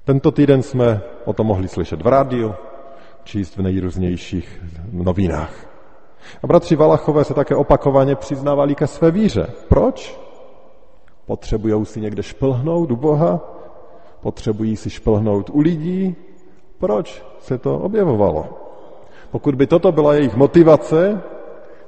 Tento 0.06 0.32
týden 0.32 0.64
jsme 0.64 1.02
o 1.26 1.34
tom 1.34 1.48
mohli 1.48 1.68
slyšet 1.68 2.02
v 2.02 2.08
rádiu, 2.08 2.54
číst 3.24 3.58
v 3.58 3.62
nejrůznějších 3.62 4.62
novinách. 4.92 5.54
A 6.44 6.48
bratři 6.48 6.76
Valachové 6.76 7.24
se 7.24 7.34
také 7.34 7.56
opakovaně 7.56 8.16
přiznávali 8.16 8.76
ke 8.76 8.88
své 8.88 9.12
víře. 9.12 9.48
Proč? 9.68 10.20
Potřebují 11.26 11.86
si 11.86 12.02
někde 12.02 12.24
šplhnout 12.24 12.92
u 12.92 12.96
Boha? 12.96 13.42
Potřebují 14.22 14.76
si 14.76 14.90
šplhnout 14.90 15.50
u 15.50 15.60
lidí? 15.60 16.16
Proč 16.78 17.26
se 17.40 17.58
to 17.58 17.80
objevovalo? 17.80 18.63
Pokud 19.34 19.56
by 19.56 19.68
toto 19.68 19.92
byla 19.92 20.14
jejich 20.14 20.36
motivace, 20.36 21.22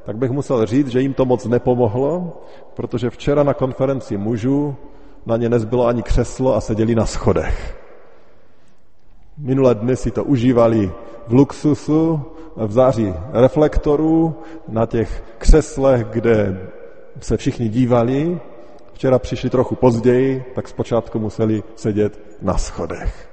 tak 0.06 0.18
bych 0.18 0.32
musel 0.32 0.66
říct, 0.66 0.88
že 0.88 1.02
jim 1.02 1.14
to 1.14 1.26
moc 1.26 1.46
nepomohlo, 1.46 2.42
protože 2.74 3.10
včera 3.10 3.44
na 3.44 3.54
konferenci 3.54 4.18
mužů 4.18 4.76
na 5.26 5.38
ně 5.38 5.50
nezbylo 5.50 5.86
ani 5.86 6.04
křeslo 6.04 6.56
a 6.56 6.62
seděli 6.62 6.96
na 6.96 7.06
schodech. 7.06 7.78
Minulé 9.38 9.76
dny 9.76 9.96
si 9.96 10.12
to 10.12 10.24
užívali 10.24 10.92
v 11.28 11.34
luxusu, 11.34 12.22
v 12.56 12.72
září 12.72 13.14
reflektorů, 13.32 14.36
na 14.68 14.86
těch 14.86 15.24
křeslech, 15.38 16.06
kde 16.06 16.68
se 17.20 17.38
všichni 17.38 17.70
dívali. 17.70 18.40
Včera 18.94 19.20
přišli 19.20 19.50
trochu 19.50 19.76
později, 19.76 20.46
tak 20.56 20.68
zpočátku 20.68 21.20
museli 21.20 21.64
sedět 21.76 22.20
na 22.42 22.58
schodech. 22.58 23.25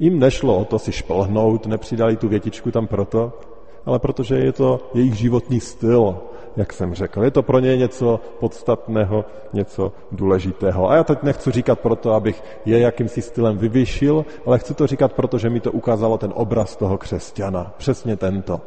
Jim 0.00 0.18
nešlo 0.18 0.58
o 0.58 0.64
to 0.64 0.78
si 0.78 0.92
šplhnout, 0.92 1.66
nepřidali 1.66 2.16
tu 2.16 2.28
větičku 2.28 2.70
tam 2.70 2.86
proto, 2.86 3.32
ale 3.86 3.98
protože 3.98 4.34
je 4.34 4.52
to 4.52 4.80
jejich 4.94 5.14
životní 5.14 5.60
styl, 5.60 6.16
jak 6.56 6.72
jsem 6.72 6.94
řekl. 6.94 7.24
Je 7.24 7.30
to 7.30 7.42
pro 7.42 7.58
ně 7.58 7.76
něco 7.76 8.20
podstatného, 8.40 9.24
něco 9.52 9.92
důležitého. 10.12 10.90
A 10.90 10.96
já 10.96 11.04
teď 11.04 11.22
nechci 11.22 11.50
říkat 11.50 11.80
proto, 11.80 12.12
abych 12.12 12.42
je 12.64 12.78
jakýmsi 12.78 13.22
stylem 13.22 13.58
vyvyšil, 13.58 14.24
ale 14.46 14.58
chci 14.58 14.74
to 14.74 14.86
říkat 14.86 15.12
proto, 15.12 15.38
že 15.38 15.50
mi 15.50 15.60
to 15.60 15.72
ukázalo 15.72 16.18
ten 16.18 16.32
obraz 16.34 16.76
toho 16.76 16.98
křesťana. 16.98 17.74
Přesně 17.76 18.16
tento. 18.16 18.60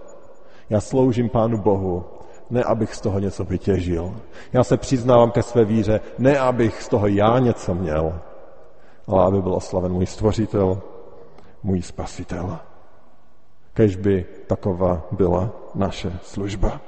Já 0.69 0.81
sloužím 0.81 1.29
Pánu 1.29 1.57
Bohu, 1.57 2.03
ne 2.49 2.63
abych 2.63 2.95
z 2.95 3.01
toho 3.01 3.19
něco 3.19 3.43
vytěžil. 3.43 4.13
Já 4.53 4.63
se 4.63 4.77
přiznávám 4.77 5.31
ke 5.31 5.43
své 5.43 5.65
víře, 5.65 5.99
ne 6.17 6.39
abych 6.39 6.81
z 6.81 6.89
toho 6.89 7.07
já 7.07 7.39
něco 7.39 7.73
měl, 7.75 8.13
ale 9.07 9.25
aby 9.25 9.41
byl 9.41 9.53
oslaven 9.53 9.91
můj 9.91 10.05
stvořitel, 10.05 10.81
můj 11.63 11.81
spasitel. 11.81 12.59
Kež 13.73 13.95
by 13.95 14.25
taková 14.47 15.07
byla 15.11 15.49
naše 15.75 16.13
služba. 16.23 16.81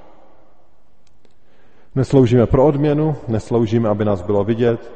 Nesloužíme 1.96 2.46
pro 2.46 2.66
odměnu, 2.66 3.16
nesloužíme, 3.28 3.90
aby 3.90 4.06
nás 4.06 4.22
bylo 4.22 4.44
vidět, 4.44 4.92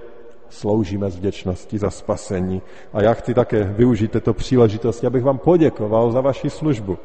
sloužíme 0.49 1.11
z 1.11 1.15
vděčnosti 1.15 1.77
za 1.77 1.89
spasení. 1.89 2.61
A 2.93 3.01
já 3.01 3.13
chci 3.13 3.33
také 3.33 3.63
využít 3.63 4.11
této 4.11 4.33
příležitosti, 4.33 5.07
abych 5.07 5.23
vám 5.23 5.37
poděkoval 5.37 6.11
za 6.11 6.21
vaši 6.21 6.49
službu. 6.49 6.97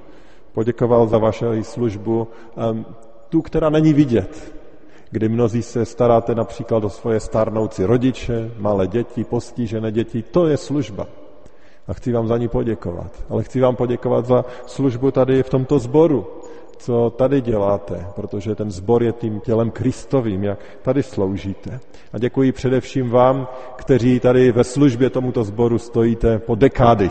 Poděkoval 0.53 1.07
za 1.07 1.19
vaši 1.19 1.45
službu, 1.63 2.29
um, 2.71 2.87
tu, 3.29 3.43
která 3.43 3.71
není 3.71 3.93
vidět, 3.93 4.55
kdy 5.11 5.29
mnozí 5.29 5.63
se 5.63 5.85
staráte 5.85 6.35
například 6.35 6.85
o 6.85 6.91
svoje 6.91 7.21
starnoucí 7.21 7.85
rodiče, 7.85 8.51
malé 8.59 8.87
děti, 8.87 9.25
postižené 9.25 9.93
děti. 9.93 10.23
To 10.23 10.47
je 10.47 10.57
služba. 10.57 11.07
A 11.89 11.93
chci 11.93 12.13
vám 12.13 12.29
za 12.29 12.39
ní 12.39 12.49
poděkovat. 12.49 13.25
Ale 13.29 13.43
chci 13.43 13.61
vám 13.61 13.77
poděkovat 13.77 14.27
za 14.27 14.45
službu 14.67 15.11
tady 15.11 15.43
v 15.43 15.51
tomto 15.51 15.79
sboru, 15.79 16.27
co 16.77 17.13
tady 17.17 17.41
děláte, 17.41 18.07
protože 18.15 18.55
ten 18.55 18.71
zbor 18.71 19.03
je 19.03 19.13
tím 19.13 19.41
tělem 19.41 19.71
Kristovým, 19.71 20.45
jak 20.45 20.59
tady 20.83 21.03
sloužíte. 21.03 21.81
A 22.13 22.19
děkuji 22.19 22.53
především 22.53 23.11
vám, 23.11 23.49
kteří 23.77 24.21
tady 24.21 24.53
ve 24.53 24.65
službě 24.65 25.11
tomuto 25.11 25.45
sboru 25.45 25.79
stojíte 25.79 26.39
po 26.39 26.55
dekády 26.55 27.11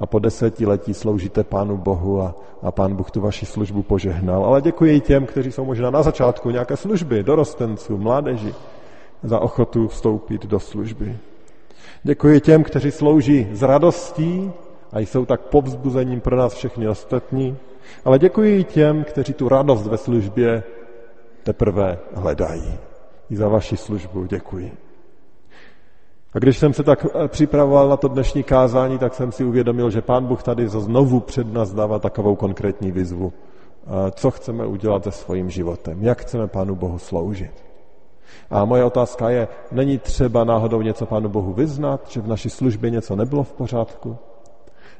a 0.00 0.06
po 0.06 0.18
desetiletí 0.18 0.94
sloužíte 0.94 1.44
Pánu 1.44 1.76
Bohu 1.76 2.22
a, 2.22 2.34
a 2.62 2.70
Pán 2.70 2.96
Bůh 2.96 3.10
tu 3.10 3.20
vaši 3.20 3.46
službu 3.46 3.82
požehnal. 3.82 4.44
Ale 4.44 4.62
děkuji 4.62 5.00
těm, 5.00 5.26
kteří 5.26 5.52
jsou 5.52 5.64
možná 5.64 5.90
na 5.90 6.02
začátku 6.02 6.50
nějaké 6.50 6.76
služby, 6.76 7.22
dorostenců, 7.22 7.98
mládeži, 7.98 8.54
za 9.22 9.40
ochotu 9.40 9.88
vstoupit 9.88 10.46
do 10.46 10.60
služby. 10.60 11.16
Děkuji 12.02 12.40
těm, 12.40 12.62
kteří 12.64 12.90
slouží 12.90 13.48
s 13.52 13.62
radostí 13.62 14.52
a 14.92 14.98
jsou 15.00 15.24
tak 15.24 15.40
povzbuzením 15.40 16.20
pro 16.20 16.36
nás 16.36 16.54
všechny 16.54 16.88
ostatní. 16.88 17.56
Ale 18.04 18.18
děkuji 18.18 18.60
i 18.60 18.64
těm, 18.64 19.04
kteří 19.04 19.32
tu 19.32 19.48
radost 19.48 19.86
ve 19.86 19.96
službě 19.96 20.62
teprve 21.42 21.98
hledají. 22.14 22.78
I 23.30 23.36
za 23.36 23.48
vaši 23.48 23.76
službu 23.76 24.24
děkuji. 24.24 24.72
A 26.34 26.38
když 26.38 26.58
jsem 26.58 26.72
se 26.72 26.82
tak 26.82 27.06
eh, 27.06 27.28
připravoval 27.28 27.88
na 27.88 27.96
to 27.96 28.08
dnešní 28.08 28.42
kázání, 28.42 28.98
tak 28.98 29.14
jsem 29.14 29.32
si 29.32 29.44
uvědomil, 29.44 29.90
že 29.90 30.02
Pán 30.02 30.26
Bůh 30.26 30.42
tady 30.42 30.68
znovu 30.68 31.20
před 31.20 31.52
nás 31.52 31.72
dává 31.72 31.98
takovou 31.98 32.36
konkrétní 32.36 32.92
výzvu. 32.92 33.32
Eh, 33.32 34.10
co 34.10 34.30
chceme 34.30 34.66
udělat 34.66 35.04
se 35.04 35.12
svým 35.12 35.50
životem? 35.50 36.02
Jak 36.02 36.20
chceme 36.20 36.46
Pánu 36.46 36.74
Bohu 36.74 36.98
sloužit? 36.98 37.71
A 38.50 38.64
moje 38.64 38.84
otázka 38.84 39.30
je, 39.30 39.48
není 39.72 39.98
třeba 39.98 40.44
náhodou 40.44 40.82
něco 40.82 41.06
Pánu 41.06 41.28
Bohu 41.28 41.52
vyznat, 41.52 42.10
že 42.10 42.20
v 42.20 42.28
naší 42.28 42.50
službě 42.50 42.90
něco 42.90 43.16
nebylo 43.16 43.42
v 43.42 43.52
pořádku? 43.52 44.16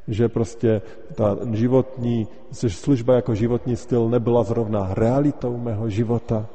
že 0.09 0.29
prostě 0.29 0.83
ta 1.15 1.39
životní, 1.53 2.29
služba 2.53 3.15
jako 3.15 3.35
životní 3.35 3.77
styl 3.77 4.09
nebyla 4.09 4.43
zrovna 4.43 4.95
realitou 4.95 5.57
mého 5.57 5.89
života. 5.89 6.47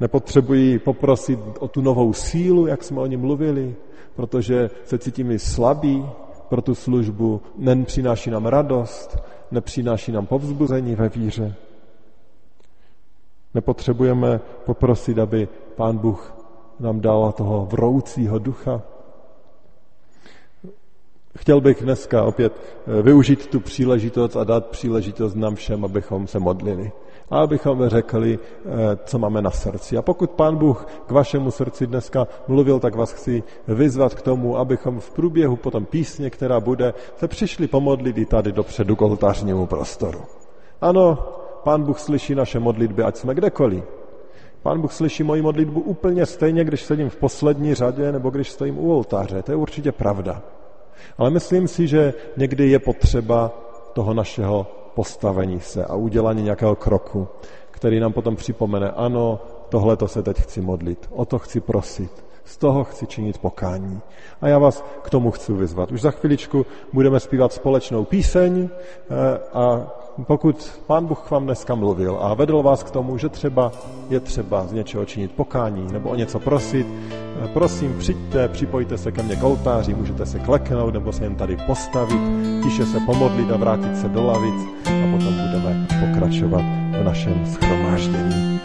Nepotřebuji 0.00 0.78
poprosit 0.78 1.38
o 1.58 1.68
tu 1.68 1.80
novou 1.80 2.12
sílu, 2.12 2.66
jak 2.66 2.84
jsme 2.84 3.00
o 3.00 3.06
ní 3.06 3.16
mluvili, 3.16 3.74
protože 4.16 4.70
se 4.84 4.98
cítím 4.98 5.38
slabý 5.38 6.06
pro 6.48 6.62
tu 6.62 6.74
službu, 6.74 7.40
nepřináší 7.56 8.30
nám 8.30 8.46
radost, 8.46 9.18
nepřináší 9.50 10.12
nám 10.12 10.26
povzbuzení 10.26 10.94
ve 10.94 11.08
víře. 11.08 11.54
Nepotřebujeme 13.54 14.40
poprosit, 14.64 15.18
aby 15.18 15.48
Pán 15.76 15.98
Bůh 15.98 16.34
nám 16.80 17.00
dal 17.00 17.32
toho 17.32 17.66
vroucího 17.66 18.38
ducha, 18.38 18.82
Chtěl 21.38 21.60
bych 21.60 21.82
dneska 21.82 22.24
opět 22.24 22.52
eh, 22.98 23.02
využít 23.02 23.46
tu 23.46 23.60
příležitost 23.60 24.36
a 24.36 24.44
dát 24.44 24.66
příležitost 24.66 25.34
nám 25.34 25.54
všem, 25.54 25.84
abychom 25.84 26.26
se 26.26 26.38
modlili. 26.38 26.92
A 27.30 27.40
abychom 27.40 27.88
řekli, 27.88 28.38
eh, 28.38 28.68
co 29.04 29.18
máme 29.18 29.42
na 29.42 29.50
srdci. 29.50 29.96
A 29.96 30.02
pokud 30.02 30.30
Pán 30.30 30.56
Bůh 30.56 30.86
k 31.06 31.10
vašemu 31.10 31.50
srdci 31.50 31.86
dneska 31.86 32.26
mluvil, 32.48 32.80
tak 32.80 32.94
vás 32.94 33.12
chci 33.12 33.42
vyzvat 33.68 34.14
k 34.14 34.22
tomu, 34.22 34.58
abychom 34.58 35.00
v 35.00 35.10
průběhu 35.10 35.56
potom 35.56 35.84
písně, 35.84 36.30
která 36.30 36.60
bude, 36.60 36.94
se 37.16 37.28
přišli 37.28 37.66
pomodlit 37.66 38.18
i 38.18 38.26
tady 38.26 38.52
dopředu 38.52 38.96
k 38.96 39.02
oltářnímu 39.02 39.66
prostoru. 39.66 40.20
Ano, 40.80 41.18
Pán 41.64 41.82
Bůh 41.82 41.98
slyší 41.98 42.34
naše 42.34 42.58
modlitby, 42.58 43.02
ať 43.02 43.16
jsme 43.16 43.34
kdekoliv. 43.34 43.84
Pán 44.62 44.80
Bůh 44.80 44.92
slyší 44.92 45.22
moji 45.22 45.42
modlitbu 45.42 45.80
úplně 45.80 46.26
stejně, 46.26 46.64
když 46.64 46.82
sedím 46.82 47.08
v 47.08 47.16
poslední 47.16 47.74
řadě 47.74 48.12
nebo 48.12 48.30
když 48.30 48.50
stojím 48.50 48.78
u 48.78 48.96
oltáře. 48.96 49.42
To 49.42 49.52
je 49.52 49.56
určitě 49.56 49.92
pravda. 49.92 50.42
Ale 51.18 51.30
myslím 51.30 51.68
si, 51.68 51.86
že 51.86 52.14
někdy 52.36 52.70
je 52.70 52.78
potřeba 52.78 53.50
toho 53.92 54.14
našeho 54.14 54.66
postavení 54.94 55.60
se 55.60 55.84
a 55.84 55.94
udělání 55.94 56.42
nějakého 56.42 56.76
kroku, 56.76 57.28
který 57.70 58.00
nám 58.00 58.12
potom 58.12 58.36
připomene, 58.36 58.90
ano, 58.90 59.40
tohle 59.68 59.96
to 59.96 60.08
se 60.08 60.22
teď 60.22 60.40
chci 60.40 60.60
modlit, 60.60 61.08
o 61.10 61.24
to 61.24 61.38
chci 61.38 61.60
prosit, 61.60 62.24
z 62.44 62.56
toho 62.56 62.84
chci 62.84 63.06
činit 63.06 63.38
pokání. 63.38 64.00
A 64.40 64.48
já 64.48 64.58
vás 64.58 64.84
k 65.02 65.10
tomu 65.10 65.30
chci 65.30 65.52
vyzvat. 65.52 65.92
Už 65.92 66.00
za 66.00 66.10
chviličku 66.10 66.66
budeme 66.92 67.20
zpívat 67.20 67.52
společnou 67.52 68.04
píseň 68.04 68.68
eh, 68.68 69.38
a 69.52 69.86
pokud 70.24 70.80
Pán 70.86 71.06
Bůh 71.06 71.20
k 71.20 71.30
vám 71.30 71.44
dneska 71.44 71.74
mluvil 71.74 72.18
a 72.20 72.34
vedl 72.34 72.62
vás 72.62 72.82
k 72.82 72.90
tomu, 72.90 73.18
že 73.18 73.28
třeba 73.28 73.72
je 74.10 74.20
třeba 74.20 74.66
z 74.66 74.72
něčeho 74.72 75.04
činit 75.04 75.32
pokání 75.32 75.92
nebo 75.92 76.10
o 76.10 76.14
něco 76.14 76.38
prosit, 76.38 76.86
prosím, 77.52 77.98
přijďte, 77.98 78.48
připojte 78.48 78.98
se 78.98 79.12
ke 79.12 79.22
mně 79.22 79.36
k 79.36 79.42
oltáři, 79.44 79.94
můžete 79.94 80.26
se 80.26 80.38
kleknout 80.38 80.94
nebo 80.94 81.12
se 81.12 81.24
jen 81.24 81.34
tady 81.34 81.56
postavit, 81.66 82.20
tiše 82.62 82.86
se 82.86 83.00
pomodlit 83.06 83.50
a 83.50 83.56
vrátit 83.56 83.96
se 83.96 84.08
do 84.08 84.26
lavic 84.26 84.64
a 84.86 85.12
potom 85.12 85.34
budeme 85.34 85.86
pokračovat 86.00 86.62
v 87.00 87.04
našem 87.04 87.46
schromáždění. 87.46 88.60